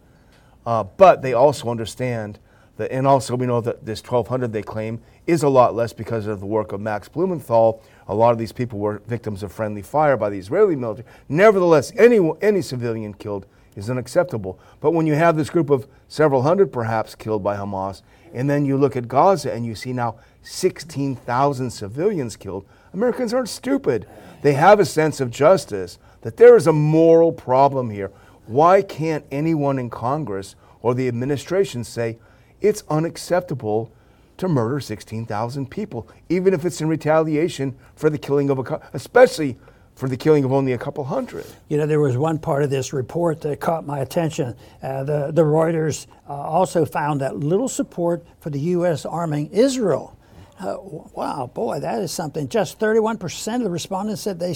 Uh, 0.66 0.82
but 0.82 1.23
they 1.23 1.34
also 1.34 1.68
understand 1.68 2.40
that, 2.78 2.90
and 2.90 3.06
also 3.06 3.37
we 3.37 3.46
know 3.46 3.61
that 3.61 3.87
this 3.87 4.02
1,200 4.02 4.52
they 4.52 4.62
claim 4.62 5.00
is 5.28 5.44
a 5.44 5.49
lot 5.49 5.73
less 5.73 5.92
because 5.92 6.26
of 6.26 6.40
the 6.40 6.46
work 6.46 6.73
of 6.73 6.80
Max 6.80 7.08
Blumenthal. 7.08 7.80
A 8.08 8.14
lot 8.14 8.32
of 8.32 8.38
these 8.38 8.50
people 8.50 8.80
were 8.80 9.00
victims 9.06 9.44
of 9.44 9.52
friendly 9.52 9.82
fire 9.82 10.16
by 10.16 10.30
the 10.30 10.38
Israeli 10.38 10.75
military. 10.75 11.06
Nevertheless, 11.28 11.92
any, 11.96 12.18
any 12.42 12.61
civilian 12.61 13.14
killed 13.14 13.46
is 13.76 13.88
unacceptable. 13.88 14.58
But 14.80 14.90
when 14.90 15.06
you 15.06 15.14
have 15.14 15.37
this 15.37 15.50
group 15.50 15.70
of 15.70 15.87
several 16.08 16.42
hundred 16.42 16.73
perhaps 16.73 17.14
killed 17.14 17.44
by 17.44 17.56
Hamas, 17.56 18.02
and 18.32 18.50
then 18.50 18.64
you 18.64 18.76
look 18.76 18.96
at 18.96 19.06
Gaza 19.06 19.52
and 19.52 19.64
you 19.64 19.76
see 19.76 19.92
now 19.92 20.16
16,000 20.42 21.70
civilians 21.70 22.37
killed, 22.37 22.66
Americans 22.94 23.34
aren't 23.34 23.48
stupid. 23.48 24.06
They 24.42 24.54
have 24.54 24.80
a 24.80 24.84
sense 24.84 25.20
of 25.20 25.30
justice, 25.30 25.98
that 26.22 26.36
there 26.36 26.56
is 26.56 26.66
a 26.66 26.72
moral 26.72 27.32
problem 27.32 27.90
here. 27.90 28.10
Why 28.46 28.82
can't 28.82 29.24
anyone 29.30 29.78
in 29.78 29.90
Congress 29.90 30.54
or 30.80 30.94
the 30.94 31.08
administration 31.08 31.84
say 31.84 32.18
it's 32.60 32.84
unacceptable 32.88 33.92
to 34.36 34.48
murder 34.48 34.80
16,000 34.80 35.70
people, 35.70 36.08
even 36.28 36.54
if 36.54 36.64
it's 36.64 36.80
in 36.80 36.88
retaliation 36.88 37.76
for 37.94 38.10
the 38.10 38.18
killing 38.18 38.50
of 38.50 38.58
a, 38.58 38.80
especially 38.92 39.56
for 39.94 40.08
the 40.08 40.16
killing 40.16 40.44
of 40.44 40.52
only 40.52 40.72
a 40.72 40.78
couple 40.78 41.04
hundred. 41.04 41.46
You 41.68 41.76
know, 41.76 41.86
there 41.86 42.00
was 42.00 42.16
one 42.16 42.38
part 42.38 42.62
of 42.62 42.70
this 42.70 42.92
report 42.92 43.40
that 43.42 43.60
caught 43.60 43.86
my 43.86 44.00
attention. 44.00 44.56
Uh, 44.82 45.04
the, 45.04 45.30
the 45.32 45.42
Reuters 45.42 46.06
uh, 46.28 46.32
also 46.32 46.84
found 46.84 47.20
that 47.20 47.36
little 47.36 47.68
support 47.68 48.26
for 48.40 48.50
the 48.50 48.60
U.S. 48.60 49.06
arming 49.06 49.50
Israel 49.50 50.18
uh, 50.61 50.76
wow, 50.78 51.50
boy, 51.52 51.80
that 51.80 52.00
is 52.00 52.12
something. 52.12 52.49
Just 52.49 52.78
31% 52.78 53.56
of 53.56 53.62
the 53.62 53.70
respondents 53.70 54.23
said 54.23 54.38
they 54.38 54.54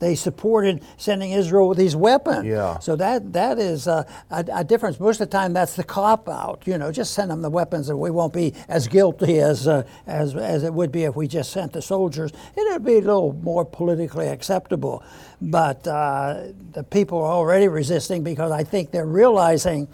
they 0.00 0.14
supported 0.16 0.82
sending 0.96 1.30
Israel 1.30 1.68
with 1.68 1.78
these 1.78 1.94
weapons. 1.94 2.46
Yeah. 2.46 2.78
So 2.80 2.96
that 2.96 3.32
that 3.32 3.58
is 3.58 3.86
a, 3.86 4.06
a, 4.30 4.44
a, 4.52 4.64
difference. 4.64 4.98
Most 4.98 5.20
of 5.20 5.30
the 5.30 5.36
time, 5.36 5.52
that's 5.52 5.76
the 5.76 5.84
cop 5.84 6.28
out. 6.28 6.62
You 6.66 6.78
know, 6.78 6.90
just 6.90 7.14
send 7.14 7.30
them 7.30 7.42
the 7.42 7.50
weapons, 7.50 7.88
and 7.88 8.00
we 8.00 8.10
won't 8.10 8.32
be 8.32 8.54
as 8.68 8.88
guilty 8.88 9.38
as 9.38 9.68
uh, 9.68 9.84
as 10.06 10.34
as 10.34 10.64
it 10.64 10.74
would 10.74 10.90
be 10.90 11.04
if 11.04 11.14
we 11.14 11.28
just 11.28 11.52
sent 11.52 11.74
the 11.74 11.82
soldiers. 11.82 12.32
It 12.56 12.72
would 12.72 12.84
be 12.84 12.94
a 12.94 13.00
little 13.00 13.32
more 13.32 13.64
politically 13.64 14.26
acceptable. 14.26 15.04
But 15.40 15.86
uh, 15.86 16.48
the 16.72 16.82
people 16.82 17.18
are 17.18 17.32
already 17.32 17.68
resisting 17.68 18.24
because 18.24 18.50
I 18.50 18.64
think 18.64 18.90
they're 18.90 19.06
realizing 19.06 19.88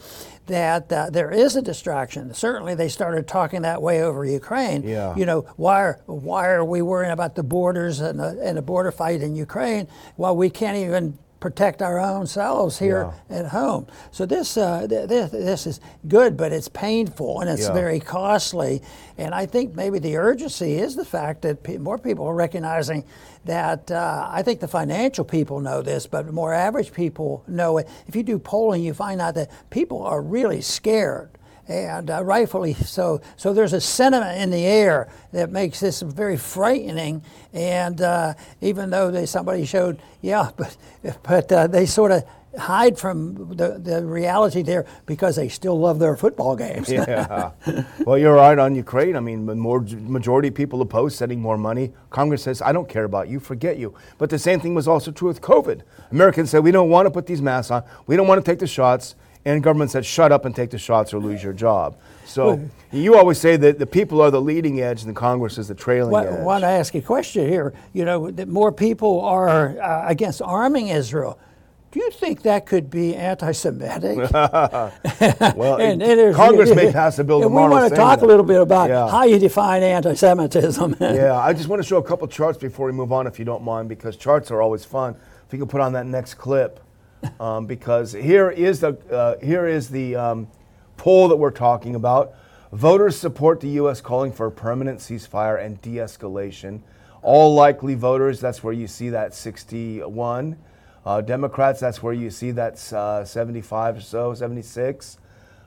that 0.46 0.92
uh, 0.92 1.10
there 1.10 1.30
is 1.30 1.56
a 1.56 1.62
distraction. 1.62 2.32
Certainly, 2.34 2.74
they 2.76 2.88
started 2.88 3.26
talking 3.26 3.62
that 3.62 3.82
way 3.82 4.02
over 4.02 4.24
Ukraine. 4.24 4.82
Yeah. 4.82 5.14
You 5.16 5.26
know, 5.26 5.42
why 5.56 5.80
are, 5.82 6.00
why 6.06 6.48
are 6.48 6.64
we 6.64 6.82
worrying 6.82 7.12
about 7.12 7.34
the 7.34 7.42
borders 7.42 8.00
and 8.00 8.18
the, 8.18 8.38
and 8.42 8.56
the 8.56 8.62
border 8.62 8.92
fight 8.92 9.22
in 9.22 9.34
Ukraine 9.36 9.88
while 10.16 10.36
we 10.36 10.50
can't 10.50 10.76
even 10.76 11.18
protect 11.40 11.82
our 11.82 11.98
own 11.98 12.26
selves 12.26 12.78
here 12.78 13.10
Yeah. 13.30 13.38
at 13.38 13.46
home. 13.46 13.86
So 14.10 14.24
this, 14.26 14.56
uh, 14.56 14.86
th- 14.88 15.08
this 15.08 15.30
this 15.30 15.66
is 15.66 15.80
good, 16.08 16.36
but 16.36 16.52
it's 16.52 16.68
painful 16.68 17.40
and 17.40 17.50
it's 17.50 17.68
Yeah. 17.68 17.72
very 17.74 18.00
costly. 18.00 18.82
And 19.18 19.34
I 19.34 19.46
think 19.46 19.74
maybe 19.74 19.98
the 19.98 20.16
urgency 20.16 20.78
is 20.78 20.96
the 20.96 21.04
fact 21.04 21.42
that 21.42 21.62
pe- 21.62 21.78
more 21.78 21.98
people 21.98 22.26
are 22.26 22.34
recognizing 22.34 23.04
that. 23.44 23.90
Uh, 23.90 24.26
I 24.30 24.42
think 24.42 24.60
the 24.60 24.68
financial 24.68 25.24
people 25.24 25.60
know 25.60 25.82
this, 25.82 26.06
but 26.06 26.32
more 26.32 26.52
average 26.54 26.92
people 26.92 27.42
know 27.46 27.78
it. 27.78 27.88
If 28.06 28.16
you 28.16 28.22
do 28.22 28.38
polling, 28.38 28.82
you 28.82 28.94
find 28.94 29.20
out 29.20 29.34
that 29.34 29.50
people 29.70 30.02
are 30.02 30.20
really 30.22 30.60
scared 30.62 31.30
and 31.68 32.10
uh, 32.10 32.22
rightfully 32.24 32.74
so. 32.74 33.20
So 33.36 33.52
there's 33.52 33.72
a 33.72 33.80
sentiment 33.80 34.40
in 34.40 34.50
the 34.50 34.64
air 34.64 35.08
that 35.32 35.50
makes 35.50 35.80
this 35.80 36.02
very 36.02 36.36
frightening. 36.36 37.22
And 37.52 38.00
uh, 38.00 38.34
even 38.60 38.90
though 38.90 39.10
they, 39.10 39.26
somebody 39.26 39.64
showed, 39.66 40.00
yeah, 40.20 40.50
but 40.56 40.76
but 41.22 41.50
uh, 41.52 41.66
they 41.66 41.86
sort 41.86 42.12
of 42.12 42.24
hide 42.58 42.98
from 42.98 43.54
the, 43.54 43.78
the 43.78 44.04
reality 44.04 44.62
there 44.62 44.86
because 45.04 45.36
they 45.36 45.48
still 45.48 45.78
love 45.78 45.98
their 45.98 46.16
football 46.16 46.56
games. 46.56 46.90
yeah. 46.90 47.50
Well, 48.06 48.16
you're 48.16 48.34
right 48.34 48.58
on 48.58 48.74
Ukraine. 48.74 49.16
I 49.16 49.20
mean, 49.20 49.46
the 49.46 49.54
more 49.54 49.80
majority 49.80 50.48
of 50.48 50.54
people 50.54 50.80
oppose 50.80 51.14
sending 51.16 51.40
more 51.40 51.58
money. 51.58 51.92
Congress 52.10 52.42
says, 52.42 52.62
"I 52.62 52.72
don't 52.72 52.88
care 52.88 53.04
about 53.04 53.28
you, 53.28 53.40
forget 53.40 53.78
you." 53.78 53.94
But 54.16 54.30
the 54.30 54.38
same 54.38 54.60
thing 54.60 54.74
was 54.74 54.86
also 54.86 55.10
true 55.10 55.28
with 55.28 55.40
COVID. 55.40 55.82
Americans 56.12 56.50
said, 56.50 56.62
"We 56.62 56.70
don't 56.70 56.88
want 56.88 57.06
to 57.06 57.10
put 57.10 57.26
these 57.26 57.42
masks 57.42 57.70
on. 57.70 57.82
We 58.06 58.16
don't 58.16 58.28
want 58.28 58.44
to 58.44 58.50
take 58.50 58.60
the 58.60 58.66
shots." 58.66 59.16
And 59.46 59.62
government 59.62 59.90
said, 59.92 60.04
"Shut 60.04 60.32
up 60.32 60.44
and 60.44 60.54
take 60.54 60.70
the 60.70 60.78
shots 60.78 61.14
or 61.14 61.18
lose 61.20 61.42
your 61.42 61.52
job." 61.54 61.96
So 62.26 62.60
you 62.92 63.16
always 63.16 63.38
say 63.38 63.56
that 63.56 63.78
the 63.78 63.86
people 63.86 64.20
are 64.20 64.30
the 64.30 64.40
leading 64.40 64.80
edge 64.82 65.02
and 65.02 65.08
the 65.10 65.18
Congress 65.18 65.56
is 65.56 65.68
the 65.68 65.74
trailing 65.74 66.14
I 66.16 66.26
edge. 66.26 66.40
want 66.44 66.62
to 66.62 66.66
ask 66.68 66.94
a 66.96 67.00
question 67.00 67.48
here. 67.48 67.72
You 67.92 68.04
know, 68.04 68.30
that 68.32 68.48
more 68.48 68.72
people 68.72 69.20
are 69.20 69.80
uh, 69.80 70.04
against 70.08 70.42
arming 70.42 70.88
Israel. 70.88 71.38
Do 71.92 72.00
you 72.00 72.10
think 72.10 72.42
that 72.42 72.66
could 72.66 72.90
be 72.90 73.14
anti-Semitic? 73.14 74.18
Well, 75.56 75.76
And- 75.80 76.02
and 76.02 76.34
Congress 76.34 76.74
may 76.74 76.92
pass 77.00 77.18
a 77.20 77.24
bill 77.24 77.36
and 77.36 77.44
tomorrow. 77.44 77.68
We 77.68 77.72
want 77.80 77.90
to 77.90 77.96
talk 77.96 78.18
that. 78.20 78.26
a 78.26 78.28
little 78.28 78.44
bit 78.44 78.60
about 78.60 78.90
Yeah. 78.90 79.08
how 79.08 79.24
you 79.24 79.38
define 79.38 79.82
anti-Semitism. 79.82 80.96
Yeah, 81.00 81.38
I 81.38 81.52
just 81.52 81.68
want 81.68 81.80
to 81.80 81.88
show 81.88 81.96
a 81.98 82.02
couple 82.02 82.26
charts 82.28 82.58
before 82.58 82.86
we 82.86 82.92
move 82.92 83.12
on, 83.12 83.26
if 83.26 83.38
you 83.38 83.44
don't 83.44 83.62
mind, 83.62 83.88
because 83.88 84.16
charts 84.16 84.50
are 84.50 84.60
always 84.60 84.84
fun. 84.84 85.14
If 85.46 85.52
you 85.52 85.58
could 85.60 85.68
put 85.70 85.80
on 85.80 85.92
that 85.94 86.04
next 86.06 86.34
clip, 86.34 86.80
um, 87.40 87.66
because 87.66 88.12
here 88.12 88.50
is 88.50 88.80
the 88.80 88.96
uh, 89.10 89.44
here 89.44 89.66
is 89.66 89.88
the 89.88 90.16
um, 90.16 90.48
poll 90.96 91.28
that 91.28 91.36
we're 91.36 91.50
talking 91.50 91.94
about. 91.94 92.34
Voters 92.72 93.16
support 93.16 93.60
the 93.60 93.68
U.S. 93.68 94.00
calling 94.00 94.32
for 94.32 94.46
a 94.46 94.50
permanent 94.50 94.98
ceasefire 94.98 95.64
and 95.64 95.80
de-escalation. 95.80 96.80
All 97.22 97.54
likely 97.54 97.94
voters, 97.94 98.40
that's 98.40 98.62
where 98.62 98.72
you 98.72 98.86
see 98.86 99.08
that 99.10 99.34
61. 99.34 100.58
Uh, 101.04 101.20
Democrats, 101.20 101.78
that's 101.78 102.02
where 102.02 102.12
you 102.12 102.30
see 102.30 102.50
that 102.50 102.92
uh, 102.92 103.24
75 103.24 103.98
or 103.98 104.00
so, 104.00 104.34
76. 104.34 105.18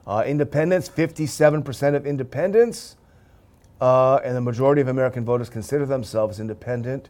Uh, 0.05 0.23
independents, 0.25 0.89
57% 0.89 1.95
of 1.95 2.05
independents. 2.05 2.97
Uh, 3.79 4.17
and 4.17 4.35
the 4.35 4.41
majority 4.41 4.81
of 4.81 4.89
American 4.89 5.23
voters 5.23 5.49
consider 5.49 5.85
themselves 5.85 6.39
independent, 6.39 7.09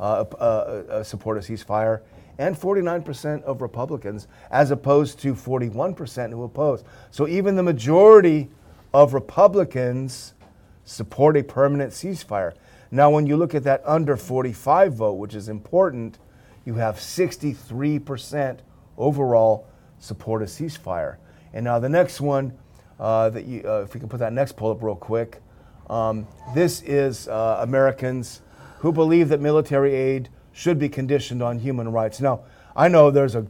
uh, 0.00 1.02
support 1.04 1.38
a 1.38 1.40
ceasefire, 1.40 2.00
and 2.38 2.56
49% 2.56 3.42
of 3.42 3.60
Republicans, 3.60 4.28
as 4.50 4.70
opposed 4.70 5.18
to 5.20 5.34
41% 5.34 6.30
who 6.30 6.44
oppose. 6.44 6.84
So 7.10 7.26
even 7.26 7.56
the 7.56 7.62
majority 7.62 8.48
of 8.94 9.12
Republicans 9.12 10.34
support 10.84 11.36
a 11.36 11.42
permanent 11.42 11.92
ceasefire. 11.92 12.54
Now, 12.90 13.10
when 13.10 13.26
you 13.26 13.36
look 13.36 13.54
at 13.54 13.64
that 13.64 13.82
under 13.84 14.16
45 14.16 14.94
vote, 14.94 15.14
which 15.14 15.34
is 15.34 15.48
important, 15.48 16.18
you 16.64 16.74
have 16.74 16.96
63% 16.96 18.60
overall 18.96 19.66
support 19.98 20.42
a 20.42 20.46
ceasefire. 20.46 21.16
And 21.52 21.64
now 21.64 21.78
the 21.78 21.88
next 21.88 22.20
one, 22.20 22.56
uh, 22.98 23.30
that 23.30 23.44
you, 23.46 23.62
uh, 23.64 23.82
if 23.82 23.94
we 23.94 24.00
can 24.00 24.08
put 24.08 24.20
that 24.20 24.32
next 24.32 24.56
poll 24.56 24.72
up 24.72 24.82
real 24.82 24.96
quick, 24.96 25.40
um, 25.90 26.26
this 26.54 26.82
is 26.82 27.28
uh, 27.28 27.58
Americans 27.60 28.42
who 28.78 28.92
believe 28.92 29.28
that 29.28 29.40
military 29.40 29.94
aid 29.94 30.28
should 30.58 30.76
be 30.76 30.88
conditioned 30.88 31.40
on 31.40 31.60
human 31.60 31.92
rights. 31.92 32.20
Now, 32.20 32.40
I 32.74 32.88
know 32.88 33.12
there's 33.12 33.36
a 33.36 33.46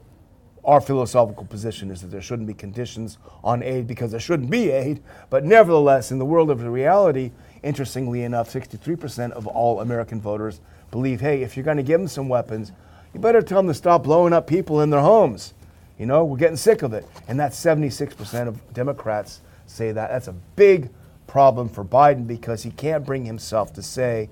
our 0.63 0.83
philosophical 0.83 1.47
position 1.47 1.91
is 1.91 2.03
that 2.03 2.09
there 2.09 2.21
shouldn't 2.21 2.47
be 2.47 2.53
conditions 2.53 3.17
on 3.43 3.63
aid 3.63 3.87
because 3.87 4.11
there 4.11 4.21
shouldn't 4.21 4.51
be 4.51 4.71
aid. 4.71 5.03
But 5.31 5.43
nevertheless, 5.43 6.13
in 6.13 6.19
the 6.19 6.27
world 6.27 6.51
of 6.51 6.63
reality, 6.63 7.31
interestingly 7.63 8.25
enough, 8.25 8.53
63% 8.53 9.31
of 9.31 9.47
all 9.47 9.81
American 9.81 10.21
voters 10.21 10.61
believe, 10.91 11.23
hey, 11.23 11.43
if 11.43 11.57
you're 11.57 11.65
going 11.65 11.79
to 11.79 11.83
give 11.83 11.99
them 11.99 12.09
some 12.09 12.29
weapons, 12.29 12.73
you 13.15 13.21
better 13.21 13.41
tell 13.41 13.61
them 13.61 13.69
to 13.69 13.75
stop 13.75 14.03
blowing 14.03 14.35
up 14.35 14.47
people 14.47 14.83
in 14.83 14.91
their 14.91 15.01
homes. 15.01 15.55
You 15.99 16.05
know, 16.05 16.27
we're 16.27 16.37
getting 16.37 16.57
sick 16.57 16.83
of 16.83 16.93
it. 16.93 17.07
And 17.29 17.41
that's 17.41 17.59
76% 17.59 18.49
of 18.49 18.75
Democrats 18.75 19.41
say 19.65 19.93
that. 19.93 20.11
That's 20.11 20.29
a 20.29 20.35
big 20.57 20.91
problem 21.27 21.71
for 21.71 21.83
Biden 21.83 22.27
because 22.27 22.63
he 22.63 22.71
can't 22.71 23.07
bring 23.07 23.25
himself 23.25 23.73
to 23.75 23.83
say, 23.83 24.29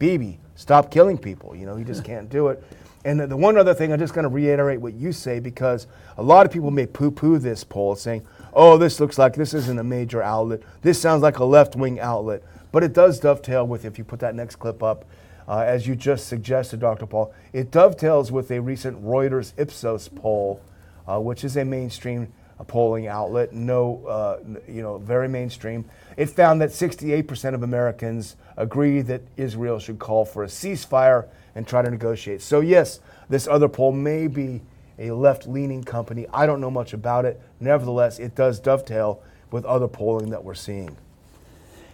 Bibi, 0.00 0.40
stop 0.56 0.90
killing 0.90 1.16
people. 1.16 1.54
You 1.54 1.66
know, 1.66 1.76
he 1.76 1.84
just 1.84 2.02
can't 2.02 2.28
do 2.28 2.48
it. 2.48 2.64
And 3.04 3.20
the, 3.20 3.28
the 3.28 3.36
one 3.36 3.56
other 3.56 3.72
thing, 3.72 3.92
I'm 3.92 3.98
just 3.98 4.14
going 4.14 4.24
to 4.24 4.28
reiterate 4.28 4.80
what 4.80 4.94
you 4.94 5.12
say 5.12 5.38
because 5.38 5.86
a 6.16 6.22
lot 6.22 6.44
of 6.44 6.52
people 6.52 6.70
may 6.70 6.86
poo 6.86 7.10
poo 7.10 7.38
this 7.38 7.62
poll 7.62 7.94
saying, 7.94 8.26
oh, 8.52 8.76
this 8.76 8.98
looks 8.98 9.18
like 9.18 9.34
this 9.34 9.54
isn't 9.54 9.78
a 9.78 9.84
major 9.84 10.22
outlet. 10.22 10.62
This 10.82 11.00
sounds 11.00 11.22
like 11.22 11.38
a 11.38 11.44
left 11.44 11.76
wing 11.76 12.00
outlet. 12.00 12.42
But 12.72 12.82
it 12.82 12.92
does 12.92 13.20
dovetail 13.20 13.66
with, 13.66 13.84
if 13.84 13.98
you 13.98 14.04
put 14.04 14.20
that 14.20 14.34
next 14.34 14.56
clip 14.56 14.82
up, 14.82 15.04
uh, 15.46 15.60
as 15.60 15.86
you 15.86 15.96
just 15.96 16.28
suggested, 16.28 16.80
Dr. 16.80 17.06
Paul, 17.06 17.34
it 17.52 17.70
dovetails 17.70 18.32
with 18.32 18.50
a 18.50 18.60
recent 18.60 19.02
Reuters 19.04 19.52
Ipsos 19.58 20.08
poll, 20.08 20.62
uh, 21.06 21.18
which 21.20 21.44
is 21.44 21.56
a 21.56 21.64
mainstream 21.64 22.32
uh, 22.58 22.64
polling 22.64 23.06
outlet, 23.06 23.52
no, 23.52 24.06
uh, 24.06 24.38
you 24.68 24.82
know, 24.82 24.98
very 24.98 25.28
mainstream. 25.28 25.84
It 26.16 26.26
found 26.26 26.60
that 26.60 26.70
68% 26.70 27.54
of 27.54 27.62
Americans 27.62 28.36
agree 28.56 29.00
that 29.02 29.22
Israel 29.36 29.78
should 29.78 29.98
call 29.98 30.24
for 30.24 30.44
a 30.44 30.48
ceasefire 30.48 31.28
and 31.54 31.66
try 31.66 31.82
to 31.82 31.90
negotiate. 31.90 32.42
So 32.42 32.60
yes, 32.60 33.00
this 33.28 33.46
other 33.46 33.68
poll 33.68 33.92
may 33.92 34.26
be 34.26 34.62
a 34.98 35.12
left-leaning 35.12 35.84
company. 35.84 36.26
I 36.32 36.46
don't 36.46 36.60
know 36.60 36.70
much 36.70 36.92
about 36.92 37.24
it. 37.24 37.40
Nevertheless, 37.58 38.18
it 38.18 38.34
does 38.34 38.60
dovetail 38.60 39.22
with 39.50 39.64
other 39.64 39.88
polling 39.88 40.30
that 40.30 40.44
we're 40.44 40.54
seeing. 40.54 40.96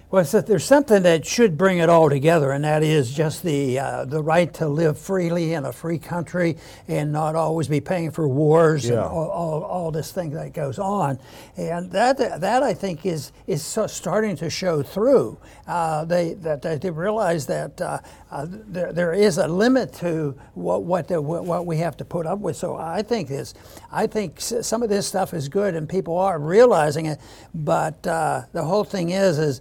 Well, 0.09 0.23
it's 0.23 0.31
that 0.33 0.47
there's 0.47 0.65
something 0.65 1.03
that 1.03 1.27
should 1.27 1.59
bring 1.59 1.79
it 1.79 1.89
all 1.89 2.09
together, 2.09 2.53
and 2.53 2.63
that 2.63 2.85
is 2.85 3.13
just 3.13 3.43
the 3.43 3.81
uh, 3.81 4.05
the 4.05 4.23
right 4.23 4.55
to 4.55 4.69
live 4.69 4.97
freely 4.97 5.53
in 5.53 5.65
a 5.65 5.73
free 5.73 5.99
country 5.99 6.59
and 6.87 7.11
not 7.11 7.35
always 7.35 7.67
be 7.67 7.81
paying 7.81 8.13
for 8.13 8.29
wars 8.29 8.85
and 8.89 9.01
all, 9.01 9.29
all, 9.29 9.63
all 9.65 9.91
this 9.91 10.13
thing 10.13 10.31
that 10.31 10.53
goes 10.53 10.79
on, 10.79 11.19
and 11.57 11.91
that 11.91 12.19
that 12.19 12.63
I 12.63 12.73
think 12.73 13.05
is 13.05 13.33
is 13.49 13.65
so 13.65 13.89
starting 13.89 14.37
to 14.37 14.49
show 14.49 14.81
through. 14.81 15.39
Uh, 15.67 16.05
they 16.05 16.35
that 16.35 16.63
they, 16.63 16.79
they 16.79 16.91
realize 16.91 17.47
that 17.47 17.81
uh, 17.81 17.99
uh, 18.31 18.47
there, 18.49 18.93
there 18.93 19.13
is 19.13 19.39
a 19.39 19.49
limit 19.49 19.93
to 19.95 20.37
what 20.55 20.85
what, 20.85 21.09
the, 21.09 21.21
what 21.21 21.45
what 21.45 21.67
we 21.67 21.79
have 21.79 21.97
to 21.97 22.05
put 22.05 22.27
up 22.27 22.39
with. 22.39 22.57
So 22.57 22.77
I 22.77 23.03
think 23.03 23.27
this, 23.29 23.55
I 23.91 24.07
think 24.07 24.41
some 24.41 24.85
of 24.85 24.89
this 24.89 25.05
stuff 25.09 25.35
is 25.35 25.49
good, 25.49 25.75
and 25.75 25.89
people 25.89 26.17
are 26.17 26.39
realizing 26.39 27.07
it. 27.07 27.21
But 27.53 28.07
uh, 28.07 28.43
the 28.53 28.63
whole 28.63 28.85
thing 28.85 29.11
is 29.11 29.41
is 29.41 29.61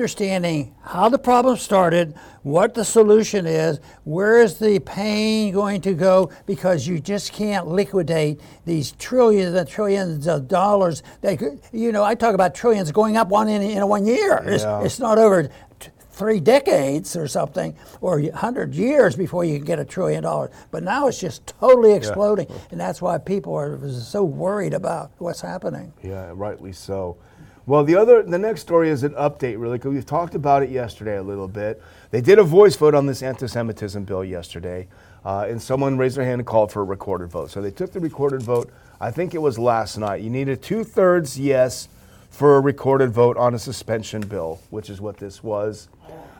understanding 0.00 0.74
how 0.82 1.08
the 1.08 1.16
problem 1.18 1.56
started, 1.56 2.14
what 2.42 2.74
the 2.74 2.84
solution 2.84 3.46
is, 3.46 3.80
where 4.04 4.42
is 4.42 4.58
the 4.58 4.78
pain 4.80 5.54
going 5.54 5.80
to 5.80 5.94
go, 5.94 6.30
because 6.44 6.86
you 6.86 7.00
just 7.00 7.32
can't 7.32 7.66
liquidate 7.66 8.38
these 8.66 8.92
trillions 8.92 9.54
and 9.56 9.66
trillions 9.66 10.26
of 10.28 10.48
dollars. 10.48 11.02
That 11.22 11.38
could- 11.38 11.60
you 11.72 11.92
know, 11.92 12.04
I 12.04 12.14
talk 12.14 12.34
about 12.34 12.54
trillions 12.54 12.92
going 12.92 13.16
up 13.16 13.28
one 13.28 13.48
in, 13.48 13.62
in 13.62 13.88
one 13.88 14.04
year. 14.04 14.42
It's, 14.44 14.64
Yeah. 14.64 14.82
it's 14.82 15.00
not 15.00 15.16
over 15.16 15.44
t- 15.80 15.88
three 16.10 16.40
decades 16.40 17.16
or 17.16 17.26
something, 17.26 17.74
or 18.02 18.20
hundred 18.34 18.74
years 18.74 19.16
before 19.16 19.46
you 19.46 19.56
can 19.56 19.64
get 19.64 19.78
a 19.78 19.84
trillion 19.86 20.24
dollars. 20.24 20.50
But 20.70 20.82
now 20.82 21.06
it's 21.08 21.18
just 21.18 21.46
totally 21.46 21.94
exploding, 21.94 22.48
and 22.70 22.78
that's 22.78 23.00
why 23.00 23.16
people 23.16 23.54
are 23.54 23.78
so 23.90 24.24
worried 24.24 24.74
about 24.74 25.10
what's 25.16 25.40
happening. 25.40 25.94
Yeah, 26.02 26.32
rightly 26.34 26.72
so. 26.74 27.16
Well, 27.66 27.82
the 27.82 27.96
other, 27.96 28.22
the 28.22 28.38
next 28.38 28.60
story 28.60 28.90
is 28.90 29.02
an 29.02 29.14
update, 29.14 29.58
really, 29.58 29.76
because 29.76 29.92
we've 29.92 30.06
talked 30.06 30.36
about 30.36 30.62
it 30.62 30.70
yesterday 30.70 31.16
a 31.16 31.22
little 31.22 31.48
bit. 31.48 31.82
They 32.12 32.20
did 32.20 32.38
a 32.38 32.44
voice 32.44 32.76
vote 32.76 32.94
on 32.94 33.06
this 33.06 33.24
anti-Semitism 33.24 34.04
bill 34.04 34.24
yesterday, 34.24 34.86
uh, 35.24 35.46
and 35.48 35.60
someone 35.60 35.98
raised 35.98 36.16
their 36.16 36.24
hand 36.24 36.38
and 36.40 36.46
called 36.46 36.70
for 36.70 36.82
a 36.82 36.84
recorded 36.84 37.28
vote. 37.28 37.50
So 37.50 37.60
they 37.60 37.72
took 37.72 37.90
the 37.90 37.98
recorded 37.98 38.40
vote. 38.40 38.72
I 39.00 39.10
think 39.10 39.34
it 39.34 39.38
was 39.38 39.58
last 39.58 39.98
night. 39.98 40.22
You 40.22 40.30
needed 40.30 40.62
two-thirds 40.62 41.40
yes 41.40 41.88
for 42.30 42.56
a 42.56 42.60
recorded 42.60 43.10
vote 43.10 43.36
on 43.36 43.52
a 43.52 43.58
suspension 43.58 44.20
bill, 44.20 44.60
which 44.70 44.88
is 44.88 45.00
what 45.00 45.16
this 45.16 45.42
was. 45.42 45.88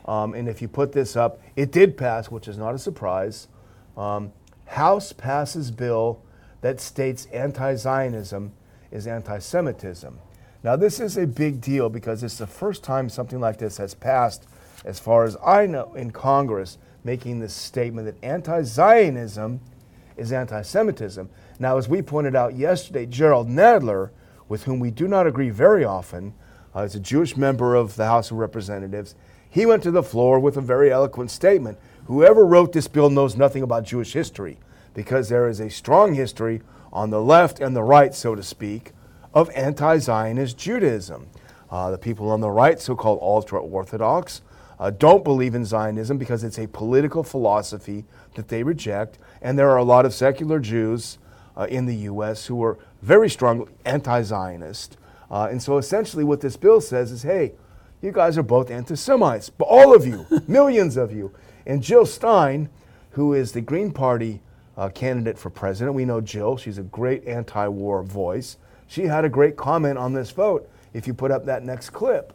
Um, 0.04 0.32
and 0.34 0.48
if 0.48 0.62
you 0.62 0.68
put 0.68 0.92
this 0.92 1.16
up, 1.16 1.40
it 1.56 1.72
did 1.72 1.96
pass, 1.96 2.30
which 2.30 2.46
is 2.46 2.56
not 2.56 2.72
a 2.72 2.78
surprise. 2.78 3.48
Um, 3.96 4.32
House 4.66 5.12
passes 5.12 5.72
bill 5.72 6.22
that 6.60 6.80
states 6.80 7.26
anti-Zionism 7.32 8.52
is 8.92 9.08
anti-Semitism. 9.08 10.20
Now, 10.66 10.74
this 10.74 10.98
is 10.98 11.16
a 11.16 11.28
big 11.28 11.60
deal 11.60 11.88
because 11.88 12.24
it's 12.24 12.38
the 12.38 12.46
first 12.48 12.82
time 12.82 13.08
something 13.08 13.38
like 13.38 13.56
this 13.56 13.76
has 13.76 13.94
passed, 13.94 14.48
as 14.84 14.98
far 14.98 15.22
as 15.22 15.36
I 15.40 15.64
know, 15.66 15.94
in 15.94 16.10
Congress, 16.10 16.76
making 17.04 17.38
this 17.38 17.54
statement 17.54 18.06
that 18.06 18.16
anti 18.20 18.62
Zionism 18.62 19.60
is 20.16 20.32
anti 20.32 20.62
Semitism. 20.62 21.30
Now, 21.60 21.78
as 21.78 21.88
we 21.88 22.02
pointed 22.02 22.34
out 22.34 22.56
yesterday, 22.56 23.06
Jerrold 23.06 23.48
Nadler, 23.48 24.10
with 24.48 24.64
whom 24.64 24.80
we 24.80 24.90
do 24.90 25.06
not 25.06 25.24
agree 25.24 25.50
very 25.50 25.84
often, 25.84 26.34
uh, 26.74 26.80
is 26.80 26.96
a 26.96 27.00
Jewish 27.00 27.36
member 27.36 27.76
of 27.76 27.94
the 27.94 28.06
House 28.06 28.32
of 28.32 28.38
Representatives. 28.38 29.14
He 29.48 29.66
went 29.66 29.84
to 29.84 29.92
the 29.92 30.02
floor 30.02 30.40
with 30.40 30.56
a 30.56 30.60
very 30.60 30.90
eloquent 30.90 31.30
statement. 31.30 31.78
Whoever 32.06 32.44
wrote 32.44 32.72
this 32.72 32.88
bill 32.88 33.08
knows 33.08 33.36
nothing 33.36 33.62
about 33.62 33.84
Jewish 33.84 34.14
history 34.14 34.58
because 34.94 35.28
there 35.28 35.48
is 35.48 35.60
a 35.60 35.70
strong 35.70 36.14
history 36.14 36.60
on 36.92 37.10
the 37.10 37.22
left 37.22 37.60
and 37.60 37.76
the 37.76 37.84
right, 37.84 38.12
so 38.12 38.34
to 38.34 38.42
speak, 38.42 38.90
of 39.36 39.50
anti 39.54 39.98
Zionist 39.98 40.56
Judaism. 40.56 41.28
Uh, 41.70 41.90
the 41.90 41.98
people 41.98 42.30
on 42.30 42.40
the 42.40 42.50
right, 42.50 42.80
so 42.80 42.96
called 42.96 43.18
ultra 43.20 43.60
Orthodox, 43.60 44.40
uh, 44.80 44.88
don't 44.90 45.24
believe 45.24 45.54
in 45.54 45.64
Zionism 45.64 46.16
because 46.16 46.42
it's 46.42 46.58
a 46.58 46.66
political 46.68 47.22
philosophy 47.22 48.06
that 48.34 48.48
they 48.48 48.62
reject. 48.62 49.18
And 49.42 49.58
there 49.58 49.68
are 49.68 49.76
a 49.76 49.84
lot 49.84 50.06
of 50.06 50.14
secular 50.14 50.58
Jews 50.58 51.18
uh, 51.54 51.66
in 51.68 51.84
the 51.84 51.94
U.S. 51.96 52.46
who 52.46 52.64
are 52.64 52.78
very 53.02 53.28
strongly 53.28 53.70
anti 53.84 54.22
Zionist. 54.22 54.96
Uh, 55.30 55.48
and 55.50 55.62
so 55.62 55.76
essentially, 55.76 56.24
what 56.24 56.40
this 56.40 56.56
bill 56.56 56.80
says 56.80 57.12
is 57.12 57.22
hey, 57.22 57.52
you 58.00 58.12
guys 58.12 58.38
are 58.38 58.42
both 58.42 58.70
anti 58.70 58.94
Semites, 58.94 59.50
but 59.50 59.66
all 59.66 59.94
of 59.94 60.06
you, 60.06 60.24
millions 60.48 60.96
of 60.96 61.12
you. 61.12 61.30
And 61.66 61.82
Jill 61.82 62.06
Stein, 62.06 62.70
who 63.10 63.34
is 63.34 63.52
the 63.52 63.60
Green 63.60 63.92
Party 63.92 64.40
uh, 64.78 64.88
candidate 64.88 65.38
for 65.38 65.50
president, 65.50 65.94
we 65.94 66.06
know 66.06 66.22
Jill, 66.22 66.56
she's 66.56 66.78
a 66.78 66.82
great 66.82 67.26
anti 67.26 67.68
war 67.68 68.02
voice. 68.02 68.56
She 68.86 69.04
had 69.04 69.24
a 69.24 69.28
great 69.28 69.56
comment 69.56 69.98
on 69.98 70.12
this 70.12 70.30
vote 70.30 70.68
if 70.92 71.06
you 71.06 71.14
put 71.14 71.30
up 71.30 71.44
that 71.46 71.64
next 71.64 71.90
clip. 71.90 72.32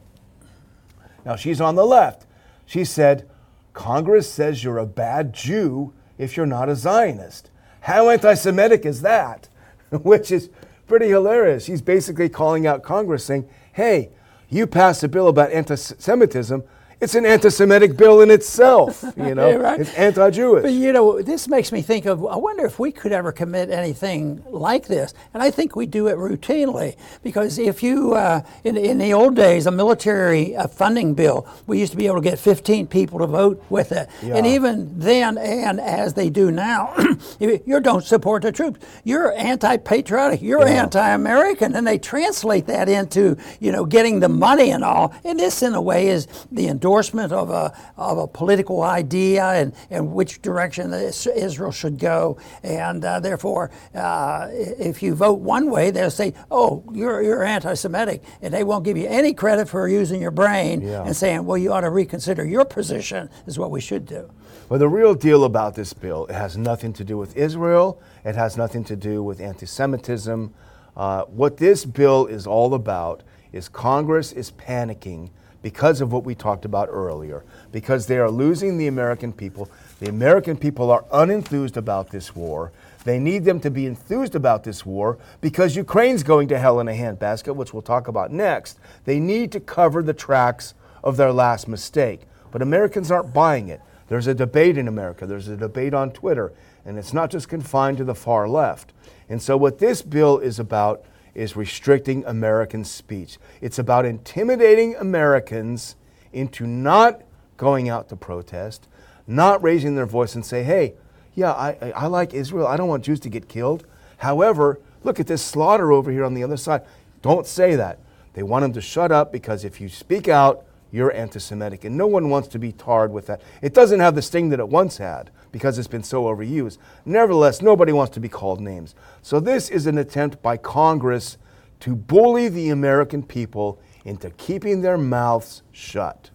Now, 1.26 1.36
she's 1.36 1.62
on 1.62 1.76
the 1.76 1.86
left. 1.86 2.26
She 2.66 2.84
said, 2.86 3.30
Congress 3.74 4.32
says 4.32 4.64
you're 4.64 4.78
a 4.78 4.86
bad 4.86 5.34
Jew 5.34 5.94
if 6.18 6.36
you're 6.36 6.46
not 6.46 6.70
a 6.70 6.76
Zionist. 6.76 7.50
How 7.82 8.10
anti 8.10 8.34
Semitic 8.34 8.86
is 8.86 9.02
that? 9.02 9.50
Which 9.92 10.32
is 10.32 10.50
pretty 10.88 11.10
hilarious. 11.10 11.66
She's 11.66 11.82
basically 11.82 12.30
calling 12.30 12.68
out 12.68 12.84
Congress 12.84 13.26
saying, 13.26 13.48
hey, 13.74 14.10
you 14.50 14.68
passed 14.68 15.04
a 15.04 15.08
bill 15.08 15.28
about 15.28 15.52
anti 15.52 15.76
Semitism, 15.76 16.64
it's 17.02 17.16
an 17.16 17.26
anti-Semitic 17.26 17.98
bill 17.98 18.22
in 18.22 18.32
itself. 18.32 19.04
You 19.22 19.36
know, 19.36 19.58
right. 19.58 19.80
it's 19.80 19.94
anti-Jewish. 19.94 20.64
But 20.64 20.72
you 20.72 20.92
know, 20.92 21.22
this 21.22 21.48
makes 21.48 21.72
me 21.72 21.82
think 21.82 22.06
of. 22.06 22.26
I 22.26 22.38
wonder 22.38 22.66
if 22.66 22.80
we 22.80 22.92
could 22.92 23.12
ever 23.12 23.32
commit 23.32 23.70
anything 23.70 24.44
like 24.50 24.88
this, 24.88 25.14
and 25.34 25.44
I 25.44 25.52
think 25.52 25.76
we 25.76 25.86
do 25.86 26.08
it 26.08 26.16
routinely 26.16 26.96
because 27.22 27.60
if 27.60 27.84
you, 27.84 28.14
uh, 28.14 28.42
in 28.64 28.78
in 28.78 28.98
the 28.98 29.14
old 29.14 29.36
days, 29.36 29.68
a 29.68 29.72
military 29.72 30.56
uh, 30.56 30.68
funding 30.68 31.14
bill, 31.14 31.48
we 31.68 31.80
used 31.80 31.92
to 31.92 31.98
be 31.98 32.08
able 32.08 32.16
to 32.16 32.22
get 32.22 32.40
15 32.40 32.88
people 32.88 33.20
to 33.20 33.28
vote 33.28 33.64
with 33.70 33.92
it, 33.92 34.10
yeah. 34.24 34.36
and 34.36 34.48
even 34.48 34.98
then, 34.98 35.38
and 35.38 35.80
as 35.80 36.14
they 36.14 36.30
do 36.30 36.52
now, 36.52 36.96
you 37.40 37.80
don't 37.80 38.04
support 38.04 38.42
the 38.42 38.52
troops. 38.52 38.80
You're 39.04 39.34
anti-patriotic. 39.34 40.42
You're 40.42 40.68
yeah. 40.68 40.84
anti-American, 40.84 41.76
and 41.76 41.86
they 41.86 42.00
translate 42.00 42.66
that 42.68 42.90
into 42.90 43.38
you 43.60 43.72
know 43.72 43.86
getting 43.86 44.20
the 44.20 44.30
money 44.30 44.72
and 44.72 44.84
all. 44.84 45.14
And 45.24 45.38
this, 45.40 45.62
in 45.62 45.76
a 45.76 45.82
way, 45.82 46.08
is 46.08 46.28
the 46.52 46.68
endorsement 46.68 46.91
endorsement 46.92 47.32
of 47.32 47.50
a, 47.50 47.74
of 47.96 48.18
a 48.18 48.28
political 48.28 48.84
idea 48.84 49.46
and, 49.46 49.74
and 49.90 50.12
which 50.12 50.42
direction 50.42 50.92
Israel 50.94 51.72
should 51.72 51.98
go. 51.98 52.38
And 52.64 53.04
uh, 53.06 53.22
therefore, 53.22 53.72
uh, 53.96 54.50
if 54.52 55.02
you 55.02 55.16
vote 55.16 55.40
one 55.40 55.70
way, 55.72 55.92
they'll 55.92 56.12
say, 56.12 56.34
oh, 56.50 56.84
you're, 56.92 57.22
you're 57.22 57.44
anti 57.44 57.76
Semitic. 57.76 58.24
And 58.42 58.54
they 58.54 58.66
won't 58.66 58.84
give 58.84 58.98
you 58.98 59.08
any 59.08 59.34
credit 59.34 59.70
for 59.70 59.88
using 59.88 60.22
your 60.22 60.32
brain 60.32 60.82
yeah. 60.82 61.04
and 61.04 61.16
saying, 61.16 61.46
well, 61.46 61.58
you 61.58 61.72
ought 61.72 61.82
to 61.82 61.90
reconsider 61.90 62.46
your 62.46 62.66
position, 62.66 63.30
is 63.46 63.58
what 63.58 63.72
we 63.72 63.80
should 63.80 64.06
do. 64.06 64.30
Well, 64.68 64.80
the 64.80 64.90
real 64.90 65.16
deal 65.16 65.46
about 65.46 65.76
this 65.76 65.94
bill, 65.94 66.26
it 66.28 66.34
has 66.34 66.58
nothing 66.58 66.92
to 66.94 67.06
do 67.06 67.18
with 67.18 67.38
Israel, 67.38 68.02
it 68.26 68.36
has 68.36 68.58
nothing 68.58 68.84
to 68.86 68.98
do 68.98 69.24
with 69.24 69.40
anti 69.40 69.66
Semitism. 69.66 70.54
Uh, 70.98 71.24
what 71.24 71.56
this 71.56 71.86
bill 71.86 72.26
is 72.26 72.46
all 72.46 72.74
about 72.74 73.24
is 73.54 73.70
Congress 73.70 74.34
is 74.34 74.52
panicking 74.52 75.30
because 75.62 76.02
of 76.02 76.12
what 76.12 76.24
we 76.24 76.36
talked 76.36 76.66
about 76.66 76.90
earlier, 76.92 77.44
because 77.72 78.08
they 78.08 78.18
are 78.18 78.32
losing 78.32 78.78
the 78.78 78.88
American 78.88 79.32
people. 79.32 79.70
The 80.00 80.10
American 80.10 80.58
people 80.58 80.90
are 80.92 81.04
unenthused 81.12 81.78
about 81.78 82.10
this 82.10 82.36
war. 82.36 82.72
They 83.04 83.20
need 83.20 83.46
them 83.46 83.60
to 83.62 83.72
be 83.72 83.86
enthused 83.86 84.36
about 84.36 84.64
this 84.64 84.86
war 84.86 85.18
because 85.40 85.76
Ukraine's 85.76 86.24
going 86.24 86.48
to 86.50 86.60
hell 86.60 86.80
in 86.80 86.88
a 86.88 86.94
handbasket, 86.94 87.56
which 87.56 87.74
we'll 87.74 87.82
talk 87.82 88.08
about 88.08 88.32
next. 88.32 88.80
They 89.06 89.20
need 89.20 89.52
to 89.54 89.60
cover 89.60 90.04
the 90.04 90.14
tracks 90.14 90.74
of 91.04 91.18
their 91.18 91.32
last 91.32 91.68
mistake. 91.68 92.22
But 92.52 92.62
Americans 92.62 93.12
aren't 93.12 93.34
buying 93.34 93.70
it. 93.70 93.82
There's 94.08 94.28
a 94.28 94.34
debate 94.34 94.78
in 94.78 94.88
America, 94.88 95.26
there's 95.26 95.48
a 95.48 95.56
debate 95.56 95.94
on 95.94 96.12
Twitter, 96.12 96.52
and 96.84 96.98
it's 96.98 97.14
not 97.14 97.32
just 97.32 97.48
confined 97.48 97.98
to 98.00 98.04
the 98.04 98.14
far 98.14 98.46
left. 98.50 98.92
And 99.30 99.42
so, 99.42 99.56
what 99.56 99.80
this 99.80 100.02
bill 100.02 100.38
is 100.38 100.60
about 100.60 101.06
is 101.34 101.56
restricting 101.56 102.26
American 102.26 102.84
speech. 102.84 103.38
It's 103.62 103.80
about 103.80 104.06
intimidating 104.06 104.96
Americans 104.96 105.96
into 106.34 106.68
not 106.68 107.22
going 107.58 107.90
out 107.90 108.10
to 108.10 108.16
protest, 108.16 108.88
not 109.28 109.62
raising 109.64 109.96
their 109.96 110.06
voice 110.06 110.36
and 110.36 110.46
say, 110.46 110.64
hey, 110.64 110.94
yeah, 111.34 111.52
I, 111.52 111.94
I 111.96 112.08
like 112.08 112.34
Israel. 112.34 112.68
I 112.68 112.76
don't 112.76 112.90
want 112.90 113.06
Jews 113.06 113.20
to 113.22 113.30
get 113.30 113.48
killed. 113.48 113.86
However, 114.18 114.80
look 115.04 115.20
at 115.20 115.28
this 115.28 115.44
slaughter 115.44 115.92
over 115.92 116.12
here 116.12 116.26
on 116.26 116.34
the 116.34 116.44
other 116.44 116.58
side. 116.58 116.82
Don't 117.22 117.48
say 117.48 117.76
that. 117.76 118.00
They 118.34 118.44
want 118.44 118.64
them 118.64 118.74
to 118.74 118.82
shut 118.82 119.12
up 119.12 119.32
because 119.32 119.64
if 119.64 119.80
you 119.80 119.90
speak 119.90 120.28
out, 120.28 120.66
you're 120.92 121.14
anti 121.14 121.40
Semitic. 121.40 121.86
And 121.86 121.98
no 121.98 122.08
one 122.08 122.30
wants 122.30 122.50
to 122.50 122.60
be 122.60 122.72
tarred 122.72 123.12
with 123.12 123.28
that. 123.28 123.42
It 123.62 123.74
doesn't 123.74 124.00
have 124.00 124.16
the 124.16 124.22
sting 124.22 124.50
that 124.50 124.60
it 124.60 124.68
once 124.68 124.98
had 124.98 125.32
because 125.52 125.78
it's 125.78 125.88
been 125.88 126.04
so 126.04 126.24
overused. 126.24 126.78
Nevertheless, 127.06 127.62
nobody 127.62 127.92
wants 127.92 128.14
to 128.16 128.20
be 128.20 128.30
called 128.30 128.60
names. 128.60 128.96
So 129.22 129.40
this 129.40 129.70
is 129.70 129.86
an 129.86 129.98
attempt 129.98 130.42
by 130.42 130.58
Congress 130.58 131.38
to 131.82 131.96
bully 131.96 132.50
the 132.50 132.70
American 132.70 133.24
people 133.24 133.80
into 134.06 134.32
keeping 134.32 134.82
their 134.82 134.98
mouths 134.98 135.62
shut. 135.72 136.31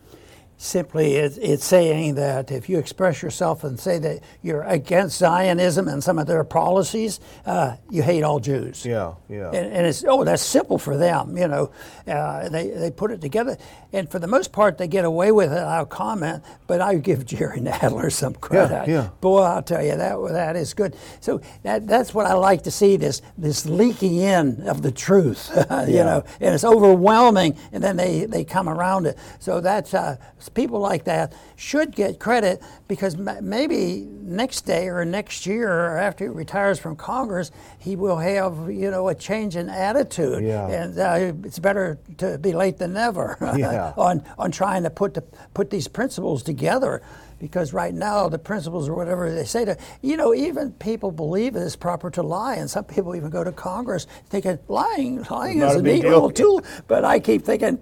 Simply, 0.58 1.16
it's 1.16 1.66
saying 1.66 2.14
that 2.14 2.50
if 2.50 2.70
you 2.70 2.78
express 2.78 3.20
yourself 3.20 3.62
and 3.62 3.78
say 3.78 3.98
that 3.98 4.20
you're 4.40 4.62
against 4.62 5.18
Zionism 5.18 5.86
and 5.86 6.02
some 6.02 6.18
of 6.18 6.26
their 6.26 6.44
policies, 6.44 7.20
uh, 7.44 7.76
you 7.90 8.02
hate 8.02 8.22
all 8.22 8.40
Jews. 8.40 8.86
Yeah, 8.86 9.16
yeah. 9.28 9.48
And, 9.48 9.70
and, 9.70 9.86
it's 9.86 10.02
oh, 10.08 10.24
that's 10.24 10.42
simple 10.42 10.78
for 10.78 10.96
them. 10.96 11.36
You 11.36 11.48
know, 11.48 11.72
uh, 12.06 12.48
they 12.48 12.70
they 12.70 12.90
put 12.90 13.10
it 13.10 13.20
together, 13.20 13.58
and 13.92 14.10
for 14.10 14.18
the 14.18 14.26
most 14.26 14.50
part, 14.50 14.78
they 14.78 14.88
get 14.88 15.04
away 15.04 15.30
with 15.30 15.52
it. 15.52 15.58
I'll 15.58 15.84
comment, 15.84 16.42
but 16.66 16.80
I 16.80 16.94
give 16.94 17.26
Jerry 17.26 17.60
Nadler 17.60 18.10
some 18.10 18.34
credit. 18.34 18.88
Yeah, 18.88 19.02
yeah. 19.02 19.08
Boy, 19.20 19.42
I'll 19.42 19.62
tell 19.62 19.84
you 19.84 19.94
that 19.96 20.16
that 20.32 20.56
is 20.56 20.72
good. 20.72 20.96
So 21.20 21.42
that 21.64 21.86
that's 21.86 22.14
what 22.14 22.24
I 22.24 22.32
like 22.32 22.62
to 22.62 22.70
see 22.70 22.96
this 22.96 23.20
this 23.36 23.66
leaking 23.66 24.16
in 24.16 24.66
of 24.66 24.80
the 24.80 24.90
truth. 24.90 25.50
you 25.54 25.96
yeah. 25.96 26.04
know, 26.04 26.24
and 26.40 26.54
it's 26.54 26.64
overwhelming, 26.64 27.58
and 27.72 27.84
then 27.84 27.98
they 27.98 28.24
they 28.24 28.42
come 28.42 28.70
around 28.70 29.04
it. 29.04 29.18
So 29.38 29.60
that's. 29.60 29.92
Uh, 29.92 30.16
people 30.48 30.80
like 30.80 31.04
that 31.04 31.34
should 31.56 31.94
get 31.94 32.18
credit 32.18 32.62
because 32.88 33.16
maybe 33.16 34.06
next 34.22 34.62
day 34.62 34.88
or 34.88 35.04
next 35.04 35.46
year 35.46 35.70
or 35.70 35.98
after 35.98 36.24
he 36.24 36.30
retires 36.30 36.78
from 36.78 36.96
Congress, 36.96 37.50
he 37.78 37.96
will 37.96 38.18
have 38.18 38.70
you 38.70 38.90
know 38.90 39.08
a 39.08 39.14
change 39.14 39.56
in 39.56 39.68
attitude. 39.68 40.44
Yeah. 40.44 40.68
And 40.68 40.98
uh, 40.98 41.46
it's 41.46 41.58
better 41.58 41.98
to 42.18 42.38
be 42.38 42.52
late 42.52 42.78
than 42.78 42.92
never 42.94 43.36
yeah. 43.56 43.92
on 43.96 44.24
on 44.38 44.50
trying 44.50 44.82
to 44.82 44.90
put 44.90 45.14
the, 45.14 45.22
put 45.54 45.70
these 45.70 45.88
principles 45.88 46.42
together. 46.42 47.02
Because 47.38 47.74
right 47.74 47.92
now 47.92 48.30
the 48.30 48.38
principles 48.38 48.88
or 48.88 48.94
whatever 48.94 49.30
they 49.30 49.44
say 49.44 49.66
to 49.66 49.76
you 50.00 50.16
know 50.16 50.34
even 50.34 50.72
people 50.72 51.12
believe 51.12 51.54
it 51.54 51.60
is 51.60 51.76
proper 51.76 52.10
to 52.12 52.22
lie, 52.22 52.54
and 52.54 52.70
some 52.70 52.84
people 52.84 53.14
even 53.14 53.28
go 53.28 53.44
to 53.44 53.52
Congress 53.52 54.06
thinking 54.30 54.58
lying 54.68 55.22
lying 55.30 55.60
is 55.60 55.74
a 55.74 55.82
neat 55.82 56.02
little 56.02 56.30
tool. 56.30 56.62
But 56.88 57.04
I 57.04 57.20
keep 57.20 57.42
thinking 57.42 57.78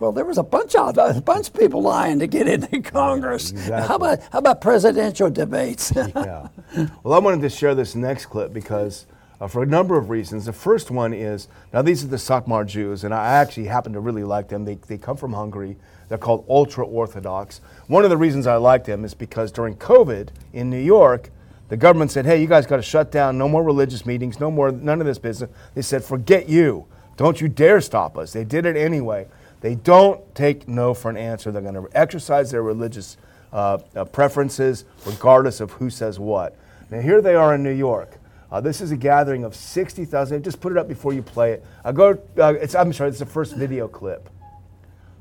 well, 0.00 0.12
there 0.12 0.24
was 0.24 0.38
a 0.38 0.42
bunch 0.42 0.74
of 0.74 0.96
a 0.98 1.20
bunch 1.20 1.48
of 1.48 1.54
people 1.54 1.82
lying 1.82 2.18
to 2.20 2.26
get 2.26 2.46
into 2.48 2.80
Congress. 2.90 3.50
Exactly. 3.50 3.88
How 3.88 3.96
about 3.96 4.20
how 4.30 4.38
about 4.38 4.60
presidential 4.60 5.30
debates? 5.30 5.92
yeah. 5.94 6.48
Well, 7.02 7.14
I 7.14 7.18
wanted 7.18 7.40
to 7.42 7.48
share 7.50 7.74
this 7.74 7.94
next 7.94 8.26
clip 8.26 8.52
because 8.52 9.06
uh, 9.40 9.46
for 9.46 9.62
a 9.62 9.66
number 9.66 9.96
of 9.96 10.10
reasons. 10.10 10.44
The 10.44 10.52
first 10.52 10.90
one 10.90 11.12
is 11.14 11.48
now 11.72 11.82
these 11.82 12.04
are 12.04 12.08
the 12.08 12.16
Satmar 12.16 12.66
Jews, 12.66 13.04
and 13.04 13.14
I 13.14 13.26
actually 13.34 13.66
happen 13.66 13.92
to 13.92 14.00
really 14.00 14.24
like 14.24 14.48
them. 14.48 14.64
They 14.64 14.74
they 14.74 14.98
come 14.98 15.16
from 15.16 15.32
Hungary. 15.32 15.76
They're 16.08 16.18
called 16.18 16.44
ultra 16.48 16.86
Orthodox. 16.86 17.60
One 17.86 18.04
of 18.04 18.10
the 18.10 18.16
reasons 18.16 18.46
I 18.46 18.56
like 18.56 18.84
them 18.84 19.04
is 19.04 19.14
because 19.14 19.52
during 19.52 19.76
COVID 19.76 20.28
in 20.52 20.70
New 20.70 20.80
York. 20.80 21.30
The 21.68 21.76
government 21.76 22.10
said, 22.10 22.24
"Hey, 22.24 22.40
you 22.40 22.46
guys 22.46 22.64
got 22.64 22.76
to 22.76 22.82
shut 22.82 23.12
down. 23.12 23.36
No 23.36 23.46
more 23.46 23.62
religious 23.62 24.06
meetings. 24.06 24.40
No 24.40 24.50
more. 24.50 24.72
None 24.72 25.00
of 25.02 25.06
this 25.06 25.18
business." 25.18 25.50
They 25.74 25.82
said, 25.82 26.02
"Forget 26.02 26.48
you. 26.48 26.86
Don't 27.18 27.42
you 27.42 27.48
dare 27.48 27.82
stop 27.82 28.16
us." 28.16 28.32
They 28.32 28.44
did 28.44 28.64
it 28.64 28.74
anyway. 28.74 29.26
They 29.60 29.74
don't 29.74 30.34
take 30.34 30.68
no 30.68 30.94
for 30.94 31.10
an 31.10 31.16
answer. 31.16 31.50
They're 31.50 31.62
going 31.62 31.74
to 31.74 31.88
exercise 31.92 32.50
their 32.50 32.62
religious 32.62 33.16
uh, 33.52 33.78
uh, 33.96 34.04
preferences 34.04 34.84
regardless 35.06 35.60
of 35.60 35.72
who 35.72 35.90
says 35.90 36.18
what. 36.18 36.56
Now, 36.90 37.00
here 37.00 37.20
they 37.20 37.34
are 37.34 37.54
in 37.54 37.62
New 37.62 37.72
York. 37.72 38.18
Uh, 38.50 38.60
this 38.60 38.80
is 38.80 38.92
a 38.92 38.96
gathering 38.96 39.44
of 39.44 39.54
60,000. 39.54 40.42
Just 40.42 40.60
put 40.60 40.72
it 40.72 40.78
up 40.78 40.88
before 40.88 41.12
you 41.12 41.22
play 41.22 41.52
it. 41.52 41.64
Uh, 41.84 41.92
go. 41.92 42.18
Uh, 42.38 42.54
it's, 42.54 42.74
I'm 42.74 42.92
sorry. 42.92 43.10
It's 43.10 43.18
the 43.18 43.26
first 43.26 43.54
video 43.54 43.88
clip. 43.88 44.30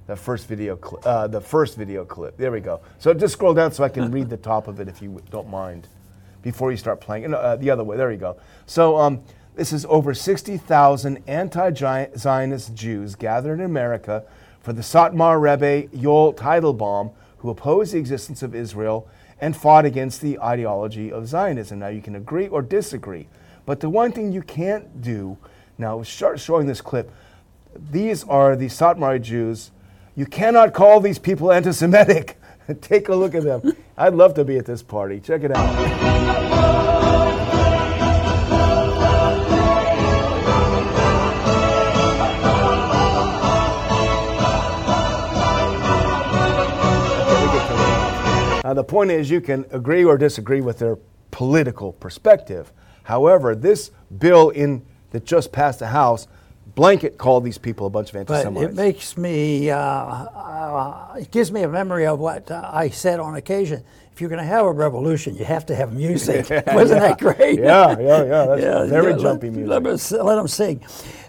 The 0.06 0.16
first 0.16 0.48
video 0.48 0.78
clip. 0.78 1.06
Uh, 1.06 1.28
the 1.28 1.42
first 1.42 1.76
video 1.78 2.06
clip. 2.06 2.38
There 2.38 2.52
we 2.52 2.62
go. 2.62 2.80
So 3.00 3.14
just 3.14 3.34
scroll 3.34 3.54
down 3.54 3.74
so 3.74 3.84
I 3.84 3.90
can 3.90 4.12
read 4.12 4.30
the 4.30 4.38
top 4.38 4.70
of 4.70 4.80
it 4.80 4.88
if 4.88 5.02
you 5.02 5.22
don't 5.30 5.50
mind, 5.50 5.88
before 6.42 6.72
you 6.72 6.78
start 6.78 7.02
playing. 7.02 7.34
Uh, 7.34 7.58
the 7.58 7.70
other 7.70 7.84
way. 7.84 7.98
There 7.98 8.12
you 8.12 8.18
go. 8.18 8.38
So 8.66 8.98
um, 8.98 9.22
this 9.58 9.74
is 9.74 9.88
over 9.90 10.14
60,000 10.14 11.24
anti-Zionist 11.26 12.76
Jews 12.76 13.16
gathered 13.16 13.56
in 13.56 13.66
America 13.66 14.24
for 14.62 14.72
the 14.72 14.84
Satmar 14.84 15.42
Rebbe 15.42 15.88
Yoel 15.98 16.36
Teitelbaum, 16.36 17.12
who 17.40 17.50
opposed 17.50 17.94
the 17.94 17.98
existence 17.98 18.44
of 18.44 18.54
Israel 18.54 19.10
and 19.42 19.58
fought 19.58 19.84
against 19.84 20.22
the 20.22 20.40
ideology 20.40 21.12
of 21.12 21.28
Zionism. 21.28 21.80
Now, 21.80 21.88
you 21.88 22.04
can 22.04 22.16
agree 22.16 22.48
or 22.48 22.62
disagree, 22.62 23.28
but 23.66 23.80
the 23.80 23.90
one 23.90 24.12
thing 24.12 24.32
you 24.32 24.44
can't 24.44 25.02
do, 25.02 25.38
now, 25.80 26.04
start 26.04 26.40
showing 26.40 26.68
this 26.68 26.80
clip. 26.80 27.12
These 27.92 28.24
are 28.26 28.56
the 28.56 28.68
Satmar 28.68 29.20
Jews. 29.20 29.72
You 30.16 30.28
cannot 30.28 30.76
call 30.76 31.00
these 31.00 31.18
people 31.18 31.52
anti 31.52 31.72
Semitic. 31.72 32.38
Take 32.82 33.10
a 33.10 33.16
look 33.16 33.34
at 33.34 33.44
them. 33.44 33.76
I'd 33.98 34.14
love 34.14 34.36
to 34.36 34.46
be 34.46 34.58
at 34.58 34.68
this 34.68 34.84
party. 34.84 35.20
Check 35.20 35.44
it 35.44 35.52
out. 35.52 36.17
Uh, 48.68 48.74
the 48.74 48.84
point 48.84 49.10
is, 49.10 49.30
you 49.30 49.40
can 49.40 49.66
agree 49.72 50.04
or 50.04 50.18
disagree 50.18 50.60
with 50.60 50.78
their 50.78 50.98
political 51.32 51.94
perspective. 51.94 52.74
However, 53.04 53.56
this 53.56 53.92
bill 54.18 54.50
in 54.50 54.86
that 55.12 55.24
just 55.24 55.54
passed 55.54 55.80
the 55.80 55.88
House 55.88 56.28
blanket 56.76 57.18
called 57.18 57.46
these 57.46 57.58
people 57.58 57.88
a 57.88 57.90
bunch 57.90 58.10
of 58.10 58.18
anti-Semites. 58.18 58.66
But 58.66 58.72
it 58.72 58.76
makes 58.76 59.16
me, 59.16 59.70
uh, 59.70 59.80
uh, 59.80 61.16
it 61.18 61.32
gives 61.32 61.50
me 61.50 61.64
a 61.64 61.70
memory 61.70 62.06
of 62.08 62.20
what 62.20 62.52
uh, 62.52 62.70
I 62.74 62.90
said 62.90 63.22
on 63.22 63.36
occasion. 63.36 63.86
If 64.12 64.20
you're 64.20 64.30
going 64.30 64.42
to 64.42 64.46
have 64.46 64.66
a 64.66 64.72
revolution, 64.74 65.38
you 65.38 65.46
have 65.46 65.66
to 65.68 65.76
have 65.76 65.94
music. 65.94 66.50
Wasn't 66.68 67.02
yeah. 67.02 67.08
that 67.08 67.20
great? 67.20 67.60
Yeah, 67.60 67.98
yeah, 67.98 68.24
yeah. 68.26 68.46
That's 68.48 68.62
yeah, 68.62 68.86
very 68.86 69.14
yeah, 69.14 69.18
jumpy 69.18 69.50
let, 69.50 69.82
music. 69.82 70.12
Let, 70.18 70.26
let, 70.26 70.36
them 70.36 70.48
sing. 70.50 70.84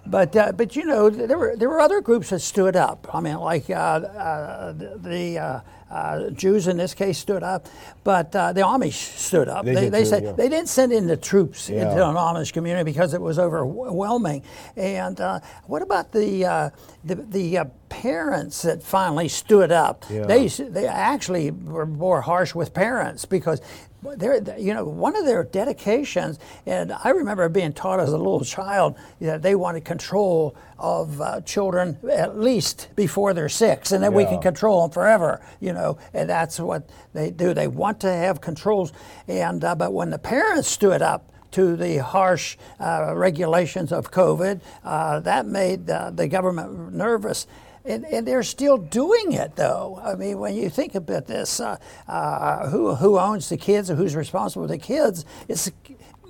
But, 0.05 0.35
uh, 0.35 0.51
but 0.51 0.75
you 0.75 0.85
know, 0.87 1.09
there 1.09 1.39
were, 1.39 1.55
there 1.55 1.69
were 1.69 1.81
other 1.81 2.01
groups 2.01 2.31
that 2.31 2.41
stood 2.41 2.75
up. 2.75 3.07
I 3.15 3.21
mean, 3.21 3.37
like 3.37 3.71
uh, 3.71 3.75
uh, 3.75 4.73
the 4.73 5.63
uh, 5.91 6.31
Jews 6.31 6.69
in 6.69 6.77
this 6.77 6.95
case 6.95 7.19
stood 7.19 7.43
up, 7.43 7.67
but 8.05 8.35
uh, 8.37 8.53
the 8.53 8.61
Amish 8.61 9.17
stood 9.19 9.49
up. 9.49 9.65
They, 9.65 9.75
they, 9.75 9.89
they 9.89 10.01
too, 10.01 10.07
said 10.07 10.23
yeah. 10.23 10.33
they 10.33 10.49
didn't 10.49 10.69
send 10.69 10.93
in 10.93 11.07
the 11.07 11.17
troops 11.17 11.69
Yeah. 11.69 11.91
into 11.91 12.07
an 12.07 12.15
Amish 12.15 12.53
community 12.53 12.85
because 12.85 13.15
it 13.15 13.21
was 13.21 13.39
overwhelming. 13.39 14.43
And 14.77 15.21
uh, 15.21 15.41
what 15.67 15.83
about 15.83 16.13
the 16.13 16.45
uh, 16.45 16.71
the, 17.05 17.15
the 17.15 17.59
uh, 17.59 17.65
parents 17.89 18.63
that 18.63 18.83
finally 18.83 19.29
stood 19.29 19.73
up? 19.73 20.05
Yeah. 20.11 20.27
They 20.27 20.49
they 20.49 20.87
actually 20.87 21.51
were 21.51 21.87
more 21.87 22.21
harsh 22.21 22.55
with 22.55 22.75
parents 22.75 23.25
because. 23.25 23.61
They're, 24.01 24.41
you 24.57 24.73
know, 24.75 24.85
one 24.85 25.17
of 25.17 25.25
their 25.25 25.43
dedications, 25.43 26.39
and 26.67 26.93
I 26.93 27.09
remember 27.09 27.49
being 27.49 27.73
taught 27.73 27.99
as 27.99 28.11
a 28.11 28.17
little 28.17 28.45
child 28.45 28.95
that 29.21 29.43
they 29.43 29.57
wanted 29.57 29.85
control 29.85 30.55
of 30.79 31.21
uh, 31.21 31.41
children 31.41 31.99
at 32.09 32.39
least 32.39 32.91
before 32.95 33.35
they're 33.35 33.49
six, 33.49 33.91
and 33.91 34.01
then 34.05 34.15
we 34.15 34.25
can 34.25 34.41
control 34.41 34.83
them 34.83 34.93
forever. 34.93 35.41
You 35.59 35.73
know, 35.73 35.99
and 36.15 36.31
that's 36.31 36.61
what 36.61 36.89
they 37.13 37.33
do. 37.33 37.53
They 37.53 37.67
want 37.67 37.99
to 38.03 38.13
have 38.13 38.41
controls, 38.41 38.93
and 39.27 39.65
uh, 39.65 39.75
but 39.75 39.93
when 39.93 40.11
the 40.11 40.19
parents 40.19 40.69
stood 40.69 41.03
up 41.03 41.33
to 41.51 41.75
the 41.75 41.99
harsh 41.99 42.57
uh, 42.79 43.13
regulations 43.17 43.91
of 43.91 44.13
COVID, 44.13 44.61
uh, 44.85 45.19
that 45.21 45.47
made 45.47 45.91
uh, 45.91 46.11
the 46.11 46.29
government 46.29 46.95
nervous. 46.95 47.49
And, 47.89 48.05
and 48.05 48.27
they're 48.29 48.43
still 48.43 48.77
doing 48.77 49.33
it, 49.33 49.57
though. 49.57 49.99
I 50.05 50.15
mean, 50.15 50.39
when 50.39 50.55
you 50.55 50.69
think 50.69 50.95
about 50.95 51.27
this, 51.27 51.59
uh, 51.59 51.79
uh, 52.07 52.69
who, 52.69 52.95
who 52.95 53.19
owns 53.19 53.49
the 53.49 53.57
kids 53.57 53.91
or 53.91 53.95
who's 53.95 54.15
responsible 54.15 54.65
for 54.65 54.69
the 54.69 54.79
kids? 54.79 55.25
It's 55.49 55.71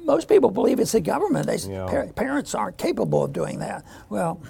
most 0.04 0.28
people 0.28 0.50
believe 0.50 0.78
it's 0.78 0.92
the 0.92 1.00
government. 1.00 1.46
They, 1.46 1.56
Yeah. 1.56 1.86
par- 1.86 2.06
parents 2.14 2.54
aren't 2.54 2.78
capable 2.78 3.24
of 3.24 3.32
doing 3.32 3.58
that. 3.58 3.84
Well, 4.08 4.40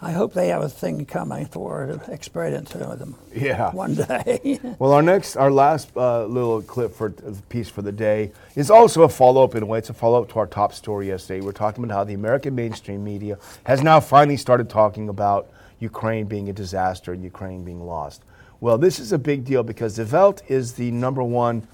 I 0.00 0.12
hope 0.12 0.32
they 0.34 0.48
have 0.48 0.62
a 0.62 0.68
thing 0.68 1.04
coming 1.06 1.46
for 1.46 1.86
to 1.86 2.12
exploit 2.12 2.50
them 2.50 3.14
Yeah. 3.34 3.70
one 3.72 3.94
day. 3.96 4.60
Well, 4.78 4.92
our 4.92 5.02
next, 5.02 5.36
our 5.36 5.50
last 5.50 5.90
uh, 5.96 6.24
little 6.26 6.62
clip 6.62 6.94
for 6.94 7.08
the 7.08 7.32
piece 7.48 7.68
for 7.68 7.82
the 7.82 7.92
day 7.92 8.30
is 8.54 8.70
also 8.70 9.02
a 9.02 9.08
follow-up 9.08 9.54
in 9.56 9.62
a 9.62 9.66
way. 9.66 9.78
It's 9.78 9.90
a 9.90 9.94
follow-up 9.94 10.28
to 10.30 10.38
our 10.38 10.46
top 10.46 10.72
story 10.72 11.08
yesterday. 11.08 11.40
We're 11.40 11.52
talking 11.52 11.82
about 11.84 11.94
how 11.96 12.04
the 12.04 12.14
American 12.14 12.54
mainstream 12.54 13.02
media 13.02 13.38
has 13.64 13.82
now 13.82 13.98
finally 13.98 14.36
started 14.36 14.68
talking 14.70 15.08
about 15.08 15.48
Ukraine 15.80 16.26
being 16.26 16.48
a 16.48 16.52
disaster 16.52 17.12
and 17.12 17.22
Ukraine 17.22 17.64
being 17.64 17.84
lost. 17.84 18.22
Well, 18.60 18.78
this 18.78 18.98
is 18.98 19.12
a 19.12 19.18
big 19.18 19.44
deal 19.44 19.62
because 19.62 19.96
the 19.96 20.04
Welt 20.06 20.42
is 20.48 20.74
the 20.74 20.90
number 20.90 21.22
one 21.22 21.66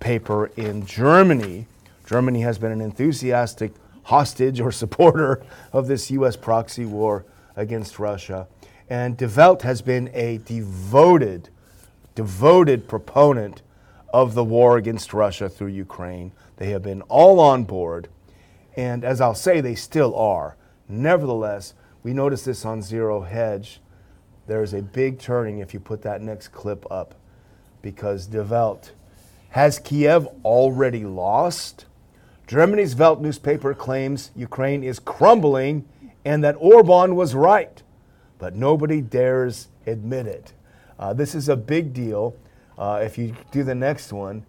paper 0.00 0.46
in 0.56 0.84
Germany. 0.84 1.66
Germany 2.06 2.40
has 2.42 2.58
been 2.58 2.72
an 2.72 2.80
enthusiastic 2.80 3.72
hostage 4.04 4.60
or 4.60 4.72
supporter 4.82 5.42
of 5.72 5.86
this 5.86 6.10
U.S. 6.10 6.36
proxy 6.36 6.84
war 6.84 7.24
against 7.56 7.98
Russia. 7.98 8.48
And 8.88 9.16
Die 9.16 9.26
Welt 9.26 9.62
has 9.62 9.82
been 9.82 10.10
a 10.12 10.38
devoted, 10.38 11.48
devoted 12.14 12.86
proponent 12.86 13.62
of 14.12 14.34
the 14.34 14.44
war 14.44 14.76
against 14.76 15.12
Russia 15.12 15.48
through 15.48 15.68
Ukraine. 15.68 16.32
They 16.56 16.70
have 16.70 16.82
been 16.82 17.02
all 17.02 17.40
on 17.40 17.64
board. 17.64 18.08
And 18.76 19.04
as 19.04 19.20
I'll 19.20 19.34
say, 19.34 19.60
they 19.60 19.74
still 19.74 20.14
are. 20.14 20.56
Nevertheless, 20.88 21.74
we 22.06 22.14
notice 22.14 22.44
this 22.44 22.64
on 22.64 22.82
Zero 22.82 23.22
Hedge. 23.22 23.80
There 24.46 24.62
is 24.62 24.72
a 24.72 24.80
big 24.80 25.18
turning 25.18 25.58
if 25.58 25.74
you 25.74 25.80
put 25.80 26.02
that 26.02 26.22
next 26.22 26.52
clip 26.52 26.86
up 26.88 27.16
because 27.82 28.28
Die 28.28 28.38
Welt 28.42 28.92
has 29.48 29.80
Kiev 29.80 30.28
already 30.44 31.04
lost? 31.04 31.86
Germany's 32.46 32.94
Welt 32.94 33.20
newspaper 33.20 33.74
claims 33.74 34.30
Ukraine 34.36 34.84
is 34.84 35.00
crumbling 35.00 35.84
and 36.24 36.44
that 36.44 36.54
Orban 36.60 37.16
was 37.16 37.34
right, 37.34 37.82
but 38.38 38.54
nobody 38.54 39.00
dares 39.00 39.66
admit 39.84 40.28
it. 40.28 40.52
Uh, 41.00 41.12
this 41.12 41.34
is 41.34 41.48
a 41.48 41.56
big 41.56 41.92
deal. 41.92 42.36
Uh, 42.78 43.00
if 43.02 43.18
you 43.18 43.34
do 43.50 43.64
the 43.64 43.74
next 43.74 44.12
one, 44.12 44.46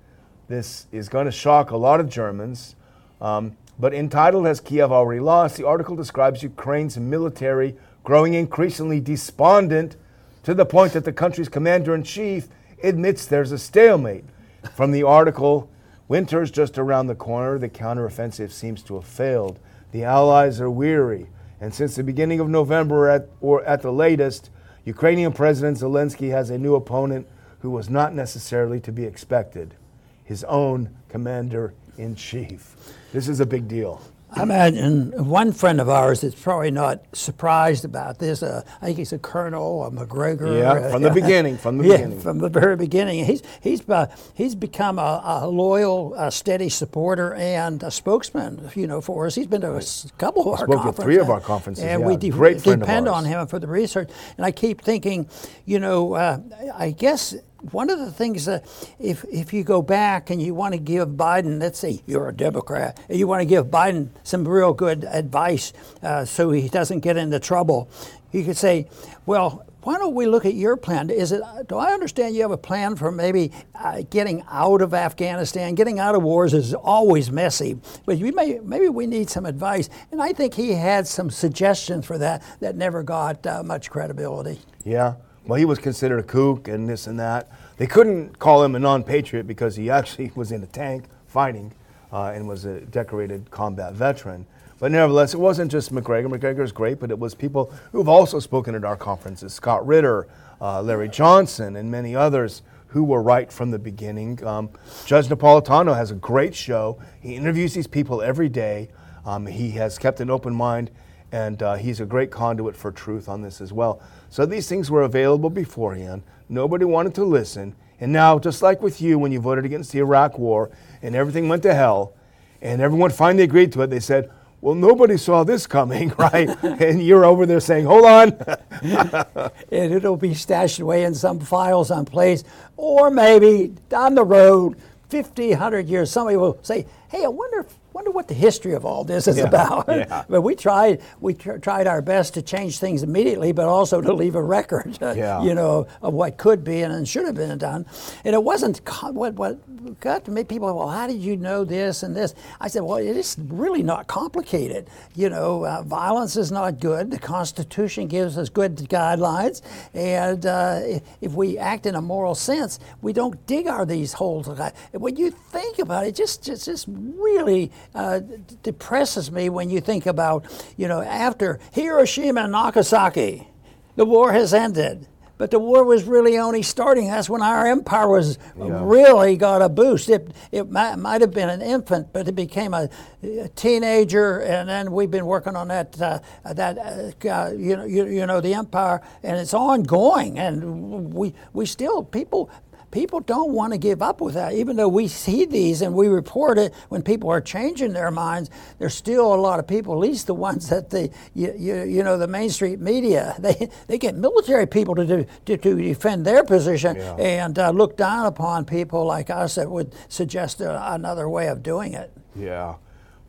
this 0.48 0.86
is 0.92 1.10
going 1.10 1.26
to 1.26 1.32
shock 1.32 1.72
a 1.72 1.78
lot 1.78 2.00
of 2.00 2.08
Germans. 2.08 2.76
Um, 3.20 3.58
but 3.80 3.94
entitled 3.94 4.46
Has 4.46 4.60
Kiev 4.60 4.92
Already 4.92 5.20
Lost? 5.20 5.58
The 5.58 5.68
article 5.68 5.96
describes 5.96 6.44
Ukraine's 6.44 6.98
military 6.98 7.76
growing 8.04 8.34
increasingly 8.34 9.00
despondent 9.00 9.96
to 10.44 10.54
the 10.54 10.66
point 10.66 10.94
that 10.94 11.04
the 11.04 11.14
country's 11.14 11.50
commander 11.50 11.94
in 11.94 12.04
chief 12.04 12.48
admits 12.84 13.26
there's 13.26 13.52
a 13.52 13.58
stalemate. 13.58 14.26
From 14.74 14.92
the 14.92 15.04
article, 15.04 15.70
winter's 16.08 16.50
just 16.50 16.78
around 16.78 17.08
the 17.08 17.16
corner. 17.16 17.58
The 17.60 17.70
counteroffensive 17.70 18.52
seems 18.52 18.82
to 18.84 18.96
have 18.96 19.06
failed. 19.06 19.60
The 19.92 20.04
Allies 20.04 20.62
are 20.62 20.72
weary. 20.72 21.28
And 21.60 21.74
since 21.74 21.96
the 21.96 22.04
beginning 22.04 22.40
of 22.40 22.50
November, 22.50 23.10
at, 23.10 23.28
or 23.42 23.64
at 23.66 23.82
the 23.82 23.92
latest, 23.92 24.50
Ukrainian 24.86 25.34
President 25.34 25.78
Zelensky 25.78 26.32
has 26.32 26.50
a 26.50 26.58
new 26.58 26.76
opponent 26.76 27.28
who 27.60 27.70
was 27.70 27.90
not 27.90 28.14
necessarily 28.14 28.80
to 28.80 28.92
be 28.92 29.04
expected 29.04 29.76
his 30.24 30.44
own 30.44 30.96
commander 31.10 31.74
in 31.98 32.16
chief. 32.16 32.76
This 33.14 33.28
is 33.28 33.40
a 33.40 33.46
big 33.46 33.68
deal. 33.68 34.02
I 34.30 34.44
imagine 34.44 35.14
one 35.26 35.54
friend 35.54 35.80
of 35.80 35.88
ours 35.88 36.20
that's 36.20 36.36
probably 36.36 36.70
not 36.70 37.02
surprised 37.14 37.86
about 37.86 38.20
this. 38.20 38.44
Uh, 38.44 38.62
I 38.82 38.88
think 38.88 38.98
he's 38.98 39.14
a 39.14 39.18
colonel, 39.18 39.86
a 39.86 39.90
Macgregor. 39.90 40.58
Yeah, 40.58 40.74
uh, 40.74 40.92
from 40.92 41.02
the 41.02 41.12
beginning, 41.12 41.58
from 41.58 41.78
the 41.78 41.84
yeah, 41.88 41.96
beginning. 41.96 42.20
from 42.20 42.40
the 42.40 42.50
very 42.50 42.76
beginning. 42.76 43.24
He's 43.24 43.42
he's 43.62 43.88
uh, 43.90 44.14
he's 44.34 44.54
become 44.54 45.00
a, 45.00 45.22
a 45.24 45.48
loyal, 45.48 46.14
uh, 46.18 46.30
steady 46.30 46.68
supporter 46.68 47.36
and 47.36 47.82
a 47.84 47.90
spokesman. 47.90 48.70
You 48.76 48.86
know, 48.86 49.00
for 49.00 49.28
us. 49.28 49.36
He's 49.36 49.48
been 49.48 49.62
to 49.62 49.78
a 49.78 49.82
couple 50.18 50.42
of 50.42 50.48
our 50.50 50.58
Spoke 50.58 50.76
conferences. 50.76 51.04
three 51.06 51.18
of 51.20 51.30
our 51.30 51.40
conferences, 51.40 51.86
and 51.86 52.02
yeah. 52.02 52.08
we 52.08 52.18
de- 52.18 52.30
Great 52.30 52.62
friend 52.62 52.82
of 52.82 52.88
depend 52.88 53.08
on 53.08 53.24
him 53.24 53.48
for 53.48 53.60
the 53.60 53.68
research. 53.68 54.10
And 54.36 54.46
I 54.46 54.52
keep 54.52 54.82
thinking, 54.82 55.30
you 55.64 55.80
know, 55.80 56.16
uh, 56.16 56.40
I 56.76 56.92
guess 56.92 57.34
one 57.72 57.90
of 57.90 58.00
the 58.00 58.12
things 58.12 58.46
that 58.46 58.66
if 59.00 59.26
if 59.32 59.54
you 59.54 59.64
go 59.64 59.82
back 59.82 60.30
and 60.30 60.42
you 60.42 60.54
want 60.54 60.74
to 60.74 60.80
give 60.80 61.10
Biden, 61.10 61.60
let's 61.60 61.80
say 61.80 62.02
you're 62.06 62.30
a 62.30 62.34
Democrat, 62.34 63.00
you 63.10 63.28
want 63.28 63.42
to 63.42 63.46
give 63.46 63.68
Biden 63.68 64.10
some 64.24 64.48
real 64.48 64.74
good 64.74 65.04
advice 65.06 65.74
uh, 66.04 66.26
so 66.26 66.52
he 66.52 66.70
doesn't 66.70 67.00
get 67.00 67.18
into 67.18 67.40
trouble, 67.40 67.90
you 68.32 68.44
could 68.44 68.58
say, 68.58 68.88
well. 69.26 69.64
Why 69.84 69.98
don't 69.98 70.16
we 70.16 70.26
look 70.26 70.46
at 70.46 70.54
your 70.54 70.76
plan? 70.76 71.10
Is 71.10 71.32
it? 71.32 71.42
Do 71.70 71.78
I 71.78 71.94
understand 71.94 72.36
you 72.36 72.42
have 72.42 72.52
a 72.52 72.58
plan 72.58 72.98
for 72.98 73.10
maybe 73.10 73.54
uh, 73.74 74.02
getting 74.10 74.44
out 74.52 74.82
of 74.82 74.94
Afghanistan? 74.94 75.76
Getting 75.76 75.98
out 75.98 76.14
of 76.14 76.24
wars 76.24 76.54
is 76.54 76.74
always 76.74 77.32
messy, 77.32 77.80
but 78.06 78.20
may 78.20 78.60
maybe 78.62 78.90
we 78.90 79.08
need 79.08 79.30
some 79.30 79.46
advice. 79.46 79.90
And 80.12 80.22
I 80.22 80.34
think 80.34 80.56
he 80.56 80.74
had 80.74 81.08
some 81.08 81.30
suggestions 81.30 82.06
for 82.06 82.18
that 82.18 82.44
that 82.60 82.76
never 82.76 83.02
got 83.02 83.48
uh, 83.48 83.64
much 83.64 83.90
credibility. 83.90 84.60
Yeah. 84.84 85.14
Well, 85.48 85.58
he 85.58 85.66
was 85.66 85.80
considered 85.80 86.20
a 86.20 86.24
kook 86.24 86.68
and 86.68 86.88
this 86.88 87.08
and 87.08 87.20
that. 87.20 87.50
They 87.78 87.88
couldn't 87.88 88.38
call 88.38 88.64
him 88.64 88.76
a 88.76 88.80
non 88.80 89.04
patriot 89.04 89.48
because 89.48 89.76
he 89.76 89.90
actually 90.00 90.32
was 90.36 90.52
in 90.52 90.62
a 90.64 90.68
tank 90.68 91.06
fighting. 91.28 91.74
uh, 92.12 92.32
and 92.34 92.48
was 92.48 92.66
a 92.66 92.82
decorated 92.82 93.50
combat 93.52 93.94
veteran. 93.94 94.46
But 94.80 94.92
nevertheless, 94.92 95.34
it 95.34 95.40
wasn't 95.40 95.72
just 95.72 95.92
Macgregor. 95.92 96.30
Macgregor 96.30 96.64
is 96.64 96.72
great, 96.72 97.00
but 97.00 97.10
it 97.10 97.18
was 97.18 97.34
people 97.34 97.72
who've 97.92 98.08
also 98.08 98.40
spoken 98.40 98.76
at 98.76 98.86
our 98.86 98.96
conferences 98.96 99.54
Scott 99.54 99.86
Ritter, 99.88 100.28
uh, 100.62 100.82
Larry 100.82 101.10
Johnson, 101.10 101.76
and 101.76 101.90
many 101.90 102.16
others 102.16 102.62
who 102.88 103.04
were 103.04 103.22
right 103.22 103.52
from 103.52 103.72
the 103.72 103.80
beginning. 103.80 104.44
Um, 104.46 104.70
Judge 105.06 105.28
Napolitano 105.28 105.96
has 105.96 106.12
a 106.12 106.16
great 106.16 106.56
show. 106.56 107.00
He 107.20 107.36
interviews 107.36 107.74
these 107.74 107.88
people 107.88 108.22
every 108.22 108.50
day. 108.50 108.90
Um, 109.26 109.46
he 109.46 109.72
has 109.72 109.98
kept 109.98 110.22
an 110.22 110.30
open 110.30 110.54
mind, 110.54 110.92
and 111.32 111.62
uh, 111.62 111.76
he's 111.76 112.00
a 112.00 112.06
great 112.06 112.32
conduit 112.32 112.76
for 112.78 112.92
truth 112.92 113.28
on 113.28 113.42
this 113.42 113.60
as 113.60 113.74
well. 113.74 114.02
So 114.30 114.46
these 114.46 114.68
things 114.68 114.92
were 114.92 115.04
available 115.04 115.50
beforehand. 115.50 116.24
Nobody 116.50 116.86
wanted 116.86 117.16
to 117.16 117.24
listen. 117.24 117.76
And 118.00 118.12
now, 118.12 118.38
just 118.38 118.62
like 118.62 118.82
with 118.82 119.02
you 119.02 119.18
when 119.18 119.32
you 119.32 119.40
voted 119.40 119.66
against 119.66 119.92
the 119.92 120.00
Iraq 120.00 120.38
War 120.38 120.70
and 121.02 121.16
everything 121.16 121.50
went 121.50 121.64
to 121.64 121.74
hell, 121.74 122.14
and 122.62 122.82
everyone 122.82 123.12
finally 123.12 123.44
agreed 123.44 123.72
to 123.74 123.82
it, 123.82 123.88
they 123.88 124.00
said, 124.00 124.30
well, 124.62 124.76
nobody 124.76 125.18
saw 125.18 125.44
this 125.44 125.68
coming, 125.68 126.10
right? 126.18 126.50
and 126.64 127.02
you're 127.02 127.26
over 127.26 127.46
there 127.46 127.60
saying, 127.60 127.86
hold 127.86 128.06
on. 128.06 128.38
and 129.72 129.94
it'll 129.94 130.18
be 130.18 130.34
stashed 130.34 130.80
away 130.80 131.04
in 131.04 131.14
some 131.14 131.40
files 131.40 131.90
someplace. 131.90 132.44
Or 132.76 133.10
maybe 133.10 133.76
down 133.90 134.16
the 134.16 134.24
road, 134.24 134.78
50, 135.10 135.52
100 135.52 135.88
years, 135.88 136.12
somebody 136.12 136.38
will 136.38 136.58
say, 136.64 136.86
hey, 137.10 137.24
I 137.24 137.28
wonder 137.28 137.60
if 137.60 137.76
wonder 137.98 138.12
what 138.12 138.28
the 138.28 138.36
history 138.36 138.74
of 138.74 138.86
all 138.86 139.04
this 139.04 139.28
is 139.28 139.38
Yeah, 139.38 139.46
about. 139.46 139.86
yeah. 139.88 140.24
but 140.30 140.42
we 140.44 140.54
tried 140.56 141.02
we 141.20 141.34
tr- 141.34 141.58
tried 141.58 141.88
our 141.88 142.00
best 142.02 142.36
to 142.36 142.44
change 142.44 142.78
things 142.78 143.02
immediately, 143.02 143.52
but 143.54 143.66
also 143.66 144.02
to 144.02 144.14
leave 144.14 144.36
a 144.36 144.42
record, 144.60 144.98
uh, 145.02 145.16
Yeah. 145.18 145.42
you 145.42 145.56
know, 145.56 145.88
of 146.04 146.14
what 146.14 146.38
could 146.38 146.64
be 146.64 146.82
and, 146.84 147.08
should 147.08 147.26
have 147.26 147.34
been 147.36 147.58
done. 147.58 147.86
And 148.24 148.36
it 148.36 148.44
wasn't 148.44 148.86
co- 148.86 149.12
what 149.12 149.34
what 149.34 149.58
got 150.00 150.26
to 150.26 150.32
make 150.32 150.48
people. 150.48 150.68
Well, 150.78 150.90
how 150.90 151.08
did 151.08 151.20
you 151.22 151.38
know 151.38 151.64
this 151.64 152.04
and 152.04 152.16
this? 152.16 152.36
I 152.62 152.68
said, 152.68 152.84
well, 152.84 152.98
it 152.98 153.18
is 153.18 153.36
really 153.48 153.82
not 153.84 154.06
complicated. 154.08 154.90
You 155.16 155.30
know, 155.30 155.66
uh, 155.66 155.82
violence 155.84 156.36
is 156.36 156.52
not 156.52 156.80
good. 156.80 157.10
The 157.10 157.18
Constitution 157.20 158.08
gives 158.08 158.38
us 158.38 158.50
good 158.50 158.76
guidelines, 158.90 159.62
and 159.96 160.46
uh, 160.46 160.82
i- 160.94 161.02
if 161.22 161.32
we 161.34 161.58
act 161.58 161.86
in 161.88 161.96
a 161.96 162.02
moral 162.02 162.36
sense, 162.36 162.80
we 163.02 163.12
don't 163.14 163.44
dig 163.48 163.66
our 163.68 163.86
these 163.88 164.14
holes. 164.14 164.48
When 164.92 165.16
you 165.16 165.32
think 165.32 165.80
about 165.80 166.04
it, 166.06 166.10
it 166.10 166.16
just 166.16 166.44
just, 166.44 166.66
just 166.66 166.86
really 167.28 167.72
uh, 167.96 168.22
depresses 168.64 169.32
me 169.32 169.50
when 169.50 169.70
you 169.70 169.82
think 169.82 170.06
about, 170.06 170.46
you 170.78 170.88
know, 170.88 171.02
after 171.02 171.60
Hiroshima 171.74 172.42
and 172.42 172.52
Nagasaki, 172.52 173.48
the 173.96 174.06
war 174.06 174.32
has 174.32 174.54
ended. 174.54 175.08
But 175.38 175.52
the 175.52 175.60
war 175.60 175.84
was 175.84 176.04
really 176.04 176.40
only 176.40 176.64
starting. 176.64 177.08
That's 177.08 177.30
when 177.30 177.44
our 177.44 177.68
empire 177.68 178.08
was 178.08 178.40
really 178.56 179.38
got 179.38 179.62
a 179.62 179.70
boost. 179.70 180.10
It, 180.10 180.32
it 180.52 180.70
might, 180.72 180.96
might 180.96 181.22
have 181.22 181.32
been 181.32 181.50
an 181.50 181.62
infant, 181.62 182.12
but 182.12 182.28
it 182.28 182.34
became 182.34 182.74
a, 182.74 182.90
a 183.22 183.48
teenager, 183.50 184.40
and 184.40 184.68
then 184.68 184.92
we've 184.92 185.12
been 185.12 185.28
working 185.28 185.56
on 185.56 185.68
that. 185.68 186.02
Uh, 186.02 186.20
that 186.54 186.78
uh, 186.80 187.30
uh, 187.30 187.52
you 187.52 187.78
know, 187.78 187.86
you, 187.86 188.08
you 188.08 188.26
know, 188.26 188.42
the 188.42 188.56
empire, 188.56 189.02
and 189.22 189.38
it's 189.38 189.54
ongoing. 189.54 190.40
And 190.40 191.14
we 191.14 191.36
we 191.54 191.68
still 191.68 192.04
people 192.04 192.50
people 192.92 193.20
don't 193.20 193.52
want 193.52 193.74
to 193.74 193.78
give 193.78 194.02
up 194.02 194.22
with 194.22 194.34
that. 194.36 194.54
Even 194.54 194.76
though 194.76 194.88
we 194.88 195.08
see 195.08 195.46
these 195.46 195.82
and 195.82 195.94
we 195.94 196.08
report 196.08 196.58
it 196.58 196.74
when 196.90 197.02
people 197.02 197.30
are 197.30 197.42
changing 197.42 197.94
their 197.94 198.12
minds, 198.12 198.50
there's 198.80 198.96
still 198.96 199.34
a 199.34 199.36
lot 199.36 199.60
of 199.60 199.68
people, 199.68 199.94
at 199.94 200.00
least 200.00 200.28
the 200.28 200.34
ones 200.34 200.70
that 200.70 200.90
the 200.90 201.10
you, 201.34 201.54
you, 201.58 201.84
you 201.84 202.04
know 202.04 202.18
the 202.18 202.28
Main 202.28 202.50
Street 202.50 202.80
media, 202.80 203.36
they 203.40 203.70
they 203.88 203.98
get 203.98 204.16
military 204.16 204.66
people 204.66 204.96
to 204.96 205.06
do, 205.06 205.26
to, 205.46 205.58
to 205.58 205.76
defend 205.76 206.26
their 206.26 206.44
position 206.44 206.96
Yeah. 206.96 207.16
and 207.16 207.60
uh, 207.60 207.70
look 207.72 207.98
down 207.98 208.26
upon 208.26 208.66
people 208.66 209.06
like 209.06 209.30
us 209.30 209.56
that 209.56 209.70
would 209.70 209.94
suggest 210.08 210.62
a, 210.62 210.94
another 210.94 211.28
way 211.30 211.48
of 211.48 211.62
doing 211.64 211.94
it. 211.94 212.12
Yeah. 212.36 212.76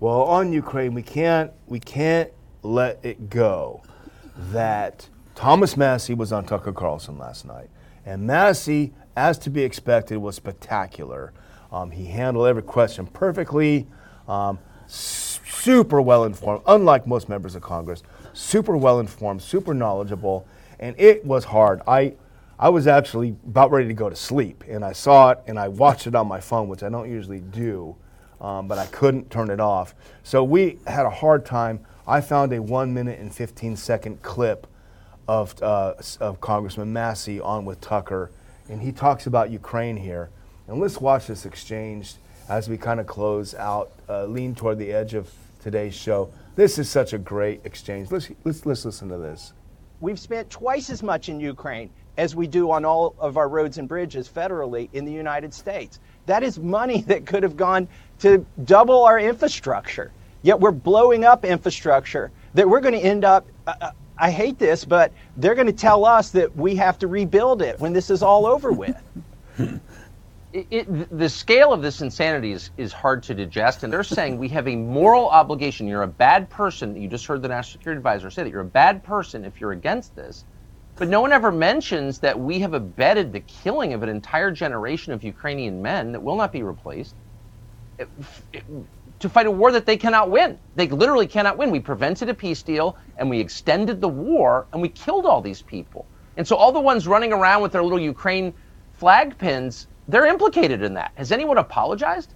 Well, 0.01 0.23
on 0.23 0.53
Ukraine, 0.53 0.95
we 0.95 1.03
can't 1.03 1.51
we 1.67 1.81
can't 1.81 2.31
let 2.63 3.01
it 3.03 3.29
go 3.31 3.83
that 4.53 5.09
Thomas 5.35 5.77
Massie 5.77 6.15
was 6.15 6.33
on 6.33 6.45
Tucker 6.45 6.73
Carlson 6.73 7.19
last 7.19 7.45
night, 7.45 7.69
and 8.07 8.27
Massie, 8.27 8.93
as 9.19 9.39
to 9.39 9.51
be 9.51 9.63
expected, 9.63 10.19
was 10.19 10.37
spectacular. 10.37 11.33
Um, 11.73 11.91
he 11.91 12.07
handled 12.07 12.47
every 12.47 12.63
question 12.63 13.07
perfectly. 13.07 13.87
Um, 14.27 14.59
super 14.87 16.01
well 16.01 16.25
informed, 16.25 16.63
unlike 16.67 17.07
most 17.07 17.29
members 17.29 17.55
of 17.55 17.63
Congress. 17.63 18.03
Super 18.33 18.77
well 18.77 19.01
informed, 19.01 19.43
super 19.43 19.75
knowledgeable, 19.75 20.47
and 20.79 20.99
it 20.99 21.25
was 21.25 21.45
hard. 21.45 21.83
I 21.87 22.15
I 22.59 22.71
was 22.71 22.87
actually 22.87 23.37
about 23.47 23.71
ready 23.71 23.89
to 23.89 23.95
go 23.95 24.09
to 24.11 24.17
sleep, 24.17 24.65
and 24.69 24.85
I 24.85 24.93
saw 24.93 25.31
it, 25.31 25.41
and 25.47 25.59
I 25.59 25.69
watched 25.69 26.07
it 26.07 26.15
on 26.15 26.27
my 26.27 26.41
phone, 26.41 26.69
which 26.69 26.83
I 26.83 26.89
don't 26.89 27.11
usually 27.11 27.41
do 27.41 27.97
um, 28.41 28.69
but 28.69 28.79
I 28.79 28.87
couldn't 28.87 29.31
turn 29.31 29.51
it 29.51 29.61
off. 29.61 29.95
So 30.23 30.45
we 30.45 30.79
had 30.87 31.07
a 31.07 31.11
hard 31.11 31.45
time. 31.45 31.81
I 32.07 32.21
found 32.21 32.53
a 32.53 32.63
one 32.63 32.95
minute 32.95 33.19
and 33.19 33.35
15 33.35 33.77
second 33.77 34.23
clip 34.23 34.67
of, 35.27 35.61
uh, 35.63 35.95
of 36.21 36.41
Congressman 36.41 36.93
Massie 36.93 37.41
on 37.41 37.65
with 37.65 37.81
Tucker, 37.81 38.31
and 38.69 38.81
he 38.83 38.93
talks 38.93 39.27
about 39.27 39.51
Ukraine 39.51 39.97
here. 39.97 40.31
And 40.67 40.81
let's 40.81 41.01
watch 41.01 41.27
this 41.27 41.47
exchange 41.47 42.15
as 42.49 42.69
we 42.69 42.77
kind 42.77 43.01
of 43.01 43.07
close 43.07 43.55
out, 43.55 43.91
uh, 44.09 44.25
lean 44.25 44.55
toward 44.55 44.79
the 44.79 44.93
edge 44.93 45.15
of 45.15 45.31
today's 45.63 45.95
show. 45.95 46.31
This 46.57 46.79
is 46.79 46.89
such 46.89 47.13
a 47.13 47.19
great 47.19 47.61
exchange. 47.65 48.11
Let's, 48.11 48.31
let's, 48.45 48.67
let's 48.67 48.85
listen 48.85 49.09
to 49.09 49.19
this. 49.19 49.53
We've 50.01 50.19
spent 50.19 50.51
twice 50.51 50.91
as 50.91 51.03
much 51.03 51.29
in 51.29 51.41
Ukraine 51.41 51.91
as 52.17 52.35
we 52.35 52.47
do 52.47 52.71
on 52.71 52.85
all 52.85 53.15
of 53.19 53.37
our 53.37 53.49
roads 53.49 53.79
and 53.79 53.89
bridges 53.89 54.29
federally 54.29 54.89
in 54.93 55.05
the 55.05 55.13
United 55.13 55.55
States. 55.55 56.01
That 56.27 56.43
is 56.43 56.59
money 56.59 57.03
that 57.07 57.27
could 57.27 57.43
have 57.43 57.57
gone 57.57 57.89
to 58.21 58.45
double 58.65 59.05
our 59.05 59.19
infrastructure. 59.19 60.13
Yet 60.43 60.61
we're 60.61 60.73
blowing 60.73 61.25
up 61.25 61.45
infrastructure 61.45 62.31
that 62.55 62.69
we're 62.69 62.81
going 62.81 62.95
to 62.95 63.01
end 63.01 63.25
up. 63.25 63.47
Uh, 63.67 63.75
uh, 63.81 63.91
I 64.19 64.31
hate 64.33 64.59
this, 64.59 64.85
but 64.85 65.15
they're 65.37 65.57
going 65.57 65.69
to 65.69 65.75
tell 65.75 66.05
us 66.07 66.31
that 66.33 66.57
we 66.57 66.77
have 66.77 66.99
to 67.01 67.09
rebuild 67.09 67.63
it 67.63 67.81
when 67.81 67.93
this 67.95 68.11
is 68.11 68.23
all 68.23 68.47
over 68.47 68.73
with. 68.73 68.97
it, 70.53 70.69
it, 70.71 71.19
the 71.19 71.29
scale 71.29 71.73
of 71.73 71.83
this 71.83 72.01
insanity 72.03 72.53
is, 72.53 72.71
is 72.79 72.93
hard 72.93 73.23
to 73.25 73.35
digest, 73.35 73.85
and 73.85 73.93
they're 73.93 74.05
saying 74.05 74.39
we 74.39 74.49
have 74.51 74.69
a 74.69 74.77
moral 74.77 75.29
obligation. 75.31 75.89
You're 75.89 76.03
a 76.03 76.09
bad 76.09 76.51
person. 76.51 76.97
You 76.97 77.09
just 77.09 77.27
heard 77.27 77.43
the 77.43 77.49
national 77.49 77.79
security 77.81 77.99
advisor 77.99 78.31
say 78.31 78.45
that 78.45 78.51
you're 78.51 78.61
a 78.63 78.67
bad 78.67 79.05
person 79.05 79.45
if 79.45 79.61
you're 79.61 79.73
against 79.73 80.17
this. 80.17 80.45
But 80.99 81.09
no 81.09 81.21
one 81.23 81.33
ever 81.33 81.53
mentions 81.53 82.21
that 82.21 82.39
we 82.41 82.61
have 82.61 82.75
abetted 82.75 83.33
the 83.33 83.41
killing 83.41 83.95
of 83.95 84.03
an 84.03 84.11
entire 84.11 84.51
generation 84.53 85.13
of 85.13 85.25
Ukrainian 85.25 85.83
men 85.83 86.13
that 86.13 86.23
will 86.23 86.37
not 86.37 86.53
be 86.53 86.63
replaced 86.65 87.15
it- 87.99 88.11
it- 88.53 88.67
to 89.21 89.29
fight 89.29 89.47
a 89.47 89.51
war 89.51 89.73
that 89.73 89.87
they 89.87 89.97
cannot 89.97 90.31
win. 90.31 90.59
They 90.77 90.89
literally 90.89 91.27
cannot 91.27 91.59
win. 91.59 91.71
We 91.71 91.81
prevented 91.81 92.29
a 92.29 92.35
peace 92.35 92.63
deal 92.63 92.97
and 93.17 93.29
we 93.29 93.41
extended 93.41 94.01
the 94.01 94.09
war 94.09 94.67
and 94.73 94.81
we 94.81 94.89
killed 94.89 95.27
all 95.27 95.41
these 95.41 95.63
people. 95.63 96.07
And 96.37 96.47
so 96.47 96.55
all 96.57 96.71
the 96.71 96.81
ones 96.81 97.09
running 97.09 97.33
around 97.33 97.63
with 97.63 97.73
their 97.73 97.83
little 97.83 98.01
Ukraine 98.01 98.55
flag 98.93 99.37
pins, 99.39 99.89
they're 100.07 100.27
implicated 100.27 100.83
in 100.83 100.95
that. 100.95 101.13
Has 101.17 101.33
anyone 101.33 101.59
apologized? 101.59 102.33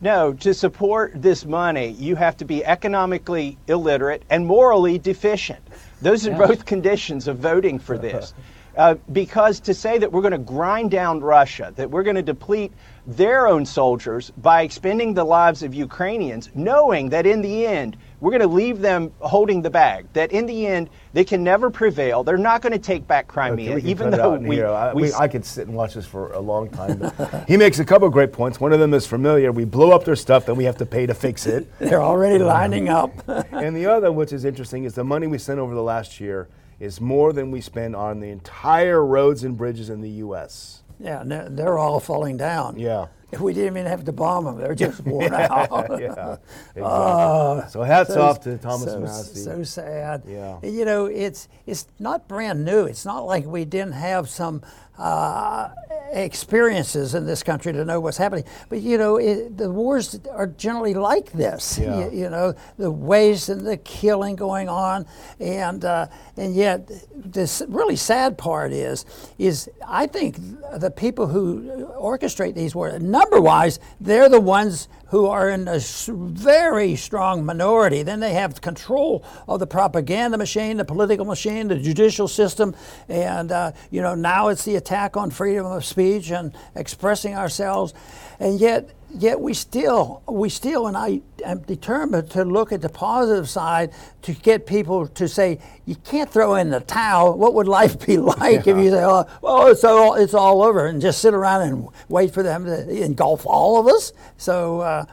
No, 0.00 0.32
to 0.34 0.54
support 0.54 1.10
this 1.16 1.44
money, 1.44 1.88
you 1.88 2.14
have 2.14 2.36
to 2.36 2.44
be 2.44 2.64
economically 2.64 3.58
illiterate 3.66 4.24
and 4.30 4.46
morally 4.46 4.96
deficient. 4.98 5.60
Those 6.00 6.24
are 6.28 6.34
both 6.36 6.64
conditions 6.64 7.26
of 7.26 7.38
voting 7.38 7.80
for 7.80 7.98
this. 7.98 8.32
Uh, 8.78 8.94
because 9.10 9.58
to 9.58 9.74
say 9.74 9.98
that 9.98 10.12
we're 10.12 10.22
going 10.22 10.30
to 10.30 10.38
grind 10.38 10.88
down 10.88 11.18
Russia, 11.18 11.72
that 11.74 11.90
we're 11.90 12.04
going 12.04 12.14
to 12.14 12.22
deplete 12.22 12.72
their 13.08 13.48
own 13.48 13.66
soldiers 13.66 14.30
by 14.36 14.62
expending 14.62 15.14
the 15.14 15.24
lives 15.24 15.64
of 15.64 15.74
Ukrainians, 15.74 16.48
knowing 16.54 17.08
that 17.08 17.26
in 17.26 17.42
the 17.42 17.66
end 17.66 17.96
we're 18.20 18.30
going 18.30 18.40
to 18.40 18.46
leave 18.46 18.78
them 18.78 19.12
holding 19.18 19.62
the 19.62 19.70
bag, 19.70 20.06
that 20.12 20.30
in 20.30 20.46
the 20.46 20.64
end 20.64 20.90
they 21.12 21.24
can 21.24 21.42
never 21.42 21.70
prevail, 21.70 22.22
they're 22.22 22.38
not 22.38 22.62
going 22.62 22.72
to 22.72 22.78
take 22.78 23.04
back 23.08 23.26
Crimea, 23.26 23.74
we 23.74 23.80
can 23.80 23.90
even 23.90 24.10
though 24.12 24.36
we. 24.36 24.62
I, 24.62 24.92
we 24.94 25.02
we- 25.02 25.12
I 25.12 25.26
could 25.26 25.44
sit 25.44 25.66
and 25.66 25.76
watch 25.76 25.94
this 25.94 26.06
for 26.06 26.32
a 26.34 26.40
long 26.40 26.70
time. 26.70 27.10
he 27.48 27.56
makes 27.56 27.80
a 27.80 27.84
couple 27.84 28.06
of 28.06 28.12
great 28.12 28.32
points. 28.32 28.60
One 28.60 28.72
of 28.72 28.78
them 28.78 28.94
is 28.94 29.08
familiar. 29.08 29.50
We 29.50 29.64
blow 29.64 29.90
up 29.90 30.04
their 30.04 30.14
stuff, 30.14 30.46
then 30.46 30.54
we 30.54 30.64
have 30.64 30.76
to 30.76 30.86
pay 30.86 31.04
to 31.04 31.14
fix 31.14 31.46
it. 31.46 31.66
They're 31.80 32.02
already 32.02 32.38
lining 32.38 32.88
up. 32.88 33.10
and 33.52 33.74
the 33.74 33.86
other, 33.86 34.12
which 34.12 34.32
is 34.32 34.44
interesting, 34.44 34.84
is 34.84 34.94
the 34.94 35.02
money 35.02 35.26
we 35.26 35.38
sent 35.38 35.58
over 35.58 35.74
the 35.74 35.82
last 35.82 36.20
year 36.20 36.46
is 36.80 37.00
more 37.00 37.32
than 37.32 37.50
we 37.50 37.60
spend 37.60 37.96
on 37.96 38.20
the 38.20 38.28
entire 38.28 39.04
roads 39.04 39.44
and 39.44 39.56
bridges 39.56 39.90
in 39.90 40.00
the 40.00 40.10
U.S. 40.10 40.82
yeah, 41.00 41.22
they're, 41.24 41.48
they're 41.48 41.78
all 41.78 42.00
falling 42.00 42.36
down. 42.36 42.78
Yeah. 42.78 43.08
If 43.30 43.40
we 43.42 43.52
didn't 43.52 43.76
even 43.76 43.86
have 43.86 44.04
to 44.04 44.12
bomb 44.12 44.44
them, 44.44 44.56
they're 44.58 44.74
just 44.74 45.04
worn 45.04 45.34
out. 45.34 46.00
yeah, 46.00 46.36
exactly. 46.76 47.70
so 47.70 47.82
hats 47.82 48.10
off 48.10 48.40
to 48.42 48.56
Thomas 48.58 48.92
so, 48.92 49.00
Massie. 49.00 49.40
So 49.40 49.62
sad. 49.64 50.22
Yeah. 50.26 50.58
You 50.62 50.84
know, 50.84 51.06
it's 51.06 51.48
it's 51.66 51.86
not 51.98 52.28
brand 52.28 52.64
new. 52.64 52.84
It's 52.84 53.04
not 53.04 53.26
like 53.26 53.44
we 53.44 53.64
didn't 53.64 53.92
have 53.92 54.28
some 54.28 54.62
uh, 54.96 55.68
experiences 56.12 57.14
in 57.14 57.26
this 57.26 57.42
country 57.42 57.72
to 57.72 57.84
know 57.84 58.00
what's 58.00 58.16
happening. 58.16 58.44
But 58.68 58.80
you 58.80 58.98
know, 58.98 59.16
it, 59.16 59.56
the 59.56 59.70
wars 59.70 60.18
are 60.30 60.46
generally 60.46 60.94
like 60.94 61.32
this. 61.32 61.78
Yeah. 61.88 62.08
You, 62.10 62.22
you 62.22 62.30
know, 62.30 62.54
the 62.76 62.90
ways 62.90 63.48
and 63.48 63.64
the 63.64 63.76
killing 63.76 64.36
going 64.36 64.68
on, 64.68 65.06
and 65.38 65.84
uh, 65.84 66.08
and 66.36 66.54
yet 66.54 66.90
this 67.14 67.62
really 67.68 67.96
sad 67.96 68.36
part 68.36 68.72
is 68.72 69.04
is 69.38 69.70
I 69.86 70.06
think 70.06 70.36
the 70.78 70.90
people 70.90 71.28
who 71.28 71.86
orchestrate 71.98 72.54
these 72.54 72.74
wars, 72.74 73.00
number 73.00 73.40
wise, 73.40 73.78
they're 74.00 74.28
the 74.28 74.40
ones 74.40 74.88
who 75.08 75.26
are 75.26 75.48
in 75.48 75.68
a 75.68 75.78
very 75.78 76.96
strong 76.96 77.44
minority. 77.44 78.02
Then 78.02 78.20
they 78.20 78.34
have 78.34 78.60
control 78.60 79.24
of 79.46 79.60
the 79.60 79.66
propaganda 79.66 80.36
machine, 80.36 80.76
the 80.76 80.84
political 80.84 81.24
machine, 81.24 81.68
the 81.68 81.78
judicial 81.78 82.28
system, 82.28 82.74
and 83.08 83.50
uh, 83.50 83.72
you 83.90 84.02
know 84.02 84.14
now 84.14 84.48
it's 84.48 84.64
the 84.64 84.76
attack 84.76 85.16
on 85.16 85.30
freedom 85.30 85.66
of 85.66 85.84
speech 85.84 86.30
and 86.30 86.52
expressing 86.74 87.34
ourselves, 87.34 87.94
and 88.38 88.60
yet 88.60 88.90
yet 89.14 89.40
we 89.40 89.54
still 89.54 90.22
we 90.28 90.48
still 90.48 90.86
and 90.86 90.96
I 90.96 91.20
am 91.44 91.60
determined 91.60 92.30
to 92.30 92.44
look 92.44 92.72
at 92.72 92.82
the 92.82 92.88
positive 92.88 93.48
side 93.48 93.92
to 94.22 94.32
get 94.32 94.66
people 94.66 95.06
to 95.08 95.28
say 95.28 95.58
you 95.86 95.94
can't 95.96 96.30
throw 96.30 96.54
in 96.56 96.70
the 96.70 96.80
towel. 96.80 97.36
What 97.36 97.54
would 97.54 97.68
life 97.68 98.04
be 98.06 98.18
like 98.18 98.66
if 98.66 98.76
you 98.76 98.90
say, 98.90 99.04
oh, 99.04 99.26
well, 99.42 99.68
it's 99.68 99.84
all 99.84 100.14
it's 100.14 100.34
all 100.34 100.62
over, 100.62 100.86
and 100.86 101.00
just 101.00 101.20
sit 101.20 101.34
around 101.34 101.62
and 101.62 101.88
wait 102.08 102.32
for 102.32 102.42
them 102.42 102.64
to 102.64 103.02
engulf 103.02 103.46
all 103.46 103.80
of 103.80 103.86
us? 103.86 104.12
So. 104.36 104.80
Uh, 104.80 105.04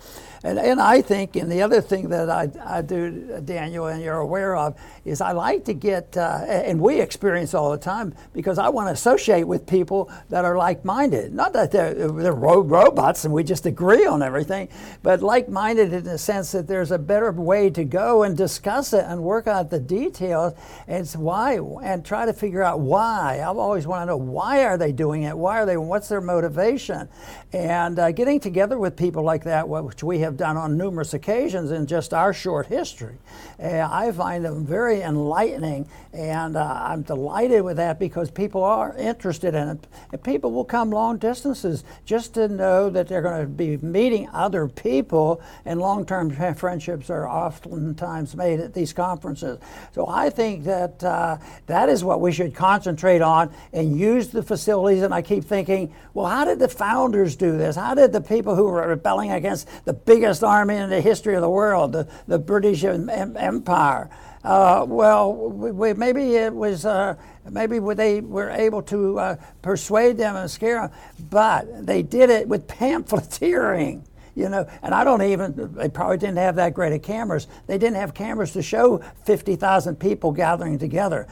and, 0.46 0.60
and 0.60 0.80
I 0.80 1.02
think, 1.02 1.36
and 1.36 1.52
the 1.52 1.64
other 1.64 1.82
thing 1.82 2.10
that 2.10 2.30
I, 2.30 2.50
I 2.64 2.82
do, 2.84 3.42
Daniel, 3.44 3.88
and 3.88 4.02
you're 4.02 4.20
aware 4.20 4.56
of, 4.56 4.80
is 5.04 5.20
I 5.20 5.32
like 5.32 5.66
to 5.66 5.74
get, 5.74 6.16
uh, 6.16 6.46
and 6.48 6.80
we 6.80 7.02
experience 7.02 7.56
all 7.56 7.72
the 7.72 7.78
time, 7.78 8.14
because 8.32 8.60
I 8.60 8.70
want 8.70 8.88
to 8.90 8.94
associate 8.94 9.46
with 9.46 9.66
people 9.66 10.12
that 10.30 10.46
are 10.46 10.56
like 10.56 10.86
minded. 10.86 11.34
Not 11.34 11.54
that 11.54 11.72
they're, 11.72 11.94
they're 11.94 12.34
ro- 12.34 12.62
robots 12.62 13.26
and 13.26 13.34
we 13.34 13.44
just 13.44 13.66
agree 13.66 14.06
on 14.06 14.22
everything, 14.22 14.70
but 15.02 15.22
like 15.24 15.50
minded 15.50 15.92
in 15.94 16.04
the 16.04 16.18
sense 16.18 16.52
that 16.52 16.68
there's 16.68 16.92
a 16.92 17.00
better 17.00 17.32
way 17.32 17.72
to 17.72 17.84
go 17.84 18.22
and 18.22 18.38
discuss 18.38 18.94
it 18.94 19.04
and 19.06 19.24
work 19.24 19.48
out 19.48 19.72
the 19.72 19.80
details 19.80 20.54
and 20.88 21.08
why, 21.16 21.58
and 21.84 22.06
try 22.06 22.26
to 22.26 22.34
figure 22.34 22.62
out 22.62 22.80
why. 22.80 23.42
I've 23.42 23.58
always 23.58 23.88
wanted 23.88 24.06
to 24.06 24.12
know 24.12 24.18
why 24.18 24.64
are 24.64 24.78
they 24.78 24.92
doing 24.92 25.24
it? 25.24 25.36
Why 25.36 25.60
are 25.60 25.66
they, 25.66 25.78
what's 25.78 26.08
their 26.08 26.22
motivation? 26.22 27.10
And 27.52 27.98
uh, 27.98 28.12
getting 28.12 28.40
together 28.40 28.78
with 28.78 28.96
people 28.96 29.24
like 29.24 29.44
that, 29.46 29.68
which 29.68 30.04
we 30.04 30.20
have 30.20 30.35
done 30.38 30.58
on 30.58 30.78
numerous 30.78 31.14
occasions 31.14 31.72
in 31.72 31.88
just 31.88 32.14
our 32.14 32.34
short 32.34 32.68
history, 32.68 33.18
uh, 33.60 33.88
I 33.90 34.12
find 34.12 34.44
them 34.44 34.66
very 34.66 35.02
enlightening, 35.02 35.88
and 36.14 36.58
uh, 36.58 36.80
I'm 36.84 37.04
delighted 37.04 37.62
with 37.62 37.78
that 37.78 38.00
because 38.00 38.30
people 38.30 38.64
are 38.64 38.96
interested 38.98 39.56
in 39.56 39.70
it. 39.70 39.88
And 40.12 40.24
people 40.24 40.52
will 40.52 40.66
come 40.66 40.90
long 40.90 41.18
distances 41.18 41.84
just 42.06 42.34
to 42.34 42.48
know 42.48 42.90
that 42.90 43.08
they're 43.08 43.22
going 43.22 43.42
to 43.42 43.48
be 43.48 43.78
meeting 43.78 44.30
other 44.34 44.68
people, 44.68 45.42
and 45.66 45.80
long-term 45.80 46.32
friendships 46.56 47.10
are 47.10 47.28
oftentimes 47.28 48.36
made 48.36 48.60
at 48.60 48.74
these 48.74 48.94
conferences. 48.94 49.60
So 49.94 50.08
I 50.08 50.30
think 50.30 50.66
that 50.66 51.04
uh, 51.04 51.38
that 51.68 51.90
is 51.90 52.04
what 52.04 52.22
we 52.22 52.32
should 52.32 52.54
concentrate 52.54 53.22
on 53.22 53.54
and 53.74 53.98
use 53.98 54.30
the 54.30 54.44
facilities. 54.44 55.04
And 55.04 55.14
I 55.14 55.22
keep 55.22 55.46
thinking, 55.46 55.94
well, 56.14 56.26
how 56.26 56.46
did 56.46 56.60
the 56.60 56.68
founders 56.68 57.36
do 57.36 57.58
this? 57.58 57.76
How 57.76 57.94
did 57.94 58.12
the 58.12 58.22
people 58.22 58.56
who 58.56 58.64
were 58.66 58.88
rebelling 58.88 59.32
against 59.32 59.68
the 59.86 59.94
biggest 60.26 60.44
army 60.44 60.76
in 60.76 60.90
the 60.90 61.02
history 61.02 61.36
of 61.36 61.42
the 61.42 61.50
world, 61.50 61.92
the, 61.92 62.08
the 62.28 62.40
British 62.40 62.84
em- 62.84 63.10
em- 63.10 63.38
Empire? 63.38 64.10
Uh, 64.44 64.84
well, 64.88 65.36
we, 65.36 65.70
we, 65.70 65.94
maybe 65.94 66.34
it 66.34 66.52
was, 66.52 66.84
uh, 66.84 67.16
maybe 67.48 67.78
they 67.94 68.22
were 68.22 68.50
able 68.50 68.82
to 68.82 69.20
uh, 69.20 69.36
persuade 69.62 70.18
them 70.18 70.36
and 70.36 70.50
scare 70.50 70.88
them, 70.88 70.92
but 71.30 71.86
they 71.86 72.02
did 72.02 72.32
it 72.32 72.48
with 72.48 72.68
pamphleteering. 72.80 74.04
You 74.34 74.50
know, 74.50 74.68
and 74.82 74.96
I 74.96 75.04
don't 75.04 75.22
even, 75.22 75.76
they 75.76 75.90
probably 75.90 76.18
didn't 76.18 76.38
have 76.38 76.56
that 76.56 76.74
great 76.74 76.92
of 76.92 77.04
cameras. 77.04 77.48
They 77.68 77.78
didn't 77.78 77.98
have 77.98 78.16
cameras 78.16 78.52
to 78.54 78.64
show 78.64 79.04
50,000 79.26 79.96
people 79.98 80.32
gathering 80.32 80.80
together. 80.80 81.28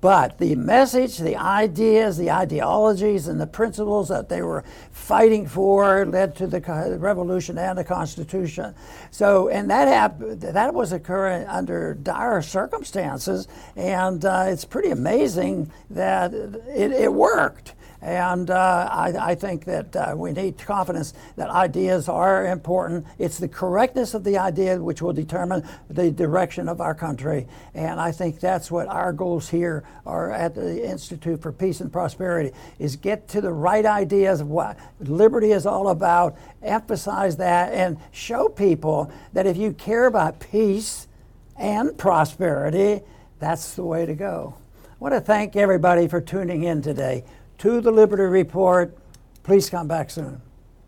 But 0.00 0.38
the 0.38 0.54
message, 0.54 1.18
the 1.18 1.36
ideas, 1.36 2.16
the 2.16 2.30
ideologies, 2.30 3.26
and 3.26 3.40
the 3.40 3.48
principles 3.48 4.08
that 4.08 4.28
they 4.28 4.42
were 4.42 4.62
fighting 4.92 5.46
for 5.48 6.06
led 6.06 6.36
to 6.36 6.46
the 6.46 6.60
revolution 7.00 7.58
and 7.58 7.76
the 7.76 7.84
Constitution. 7.84 8.76
So, 9.10 9.48
and 9.48 9.68
that 9.70 9.88
happened, 9.88 10.40
that 10.42 10.72
was 10.72 10.92
occurring 10.92 11.48
under 11.48 11.94
dire 11.94 12.42
circumstances, 12.42 13.48
and 13.74 14.24
uh, 14.24 14.44
it's 14.48 14.64
pretty 14.64 14.90
amazing 14.90 15.72
that 15.90 16.32
it, 16.32 16.92
it 16.92 17.12
worked. 17.12 17.74
And 18.00 18.48
uh, 18.48 18.88
I, 18.92 19.30
I, 19.30 19.34
think 19.34 19.64
that 19.64 19.96
uh, 19.96 20.14
we 20.16 20.30
need 20.30 20.56
confidence 20.56 21.14
that 21.34 21.50
ideas 21.50 22.08
are 22.08 22.46
important. 22.46 23.04
It's 23.18 23.38
the 23.38 23.48
correctness 23.48 24.14
of 24.14 24.22
the 24.22 24.38
idea 24.38 24.80
which 24.80 25.02
will 25.02 25.12
determine 25.12 25.66
the 25.90 26.12
direction 26.12 26.68
of 26.68 26.80
our 26.80 26.94
country. 26.94 27.48
And 27.74 27.98
I 28.00 28.12
think 28.12 28.38
that's 28.38 28.70
what 28.70 28.86
our 28.86 29.12
goals 29.12 29.48
here 29.48 29.82
are 30.06 30.30
at 30.30 30.54
the 30.54 30.88
Institute 30.88 31.42
for 31.42 31.50
Peace 31.50 31.80
and 31.80 31.92
Prosperity 31.92 32.52
is 32.78 32.94
get 32.94 33.26
to 33.28 33.40
the 33.40 33.52
right 33.52 33.84
ideas 33.84 34.40
of 34.40 34.48
what 34.48 34.78
liberty 35.00 35.50
is 35.50 35.66
all 35.66 35.88
about, 35.88 36.38
emphasize 36.62 37.36
that, 37.38 37.72
and 37.74 37.98
show 38.12 38.48
people 38.48 39.10
that 39.32 39.44
if 39.44 39.56
you 39.56 39.72
care 39.72 40.06
about 40.06 40.38
peace 40.38 41.08
and 41.56 41.98
prosperity, 41.98 43.02
that's 43.40 43.74
the 43.74 43.82
way 43.82 44.06
to 44.06 44.14
go. 44.14 44.54
I 44.84 44.94
want 45.00 45.14
to 45.14 45.20
thank 45.20 45.56
everybody 45.56 46.06
for 46.06 46.20
tuning 46.20 46.62
in 46.62 46.80
today 46.80 47.24
to 47.58 47.80
the 47.80 47.90
Liberty 47.90 48.24
Report. 48.24 48.96
Please 49.42 49.68
come 49.68 49.88
back 49.88 50.10
soon. 50.10 50.40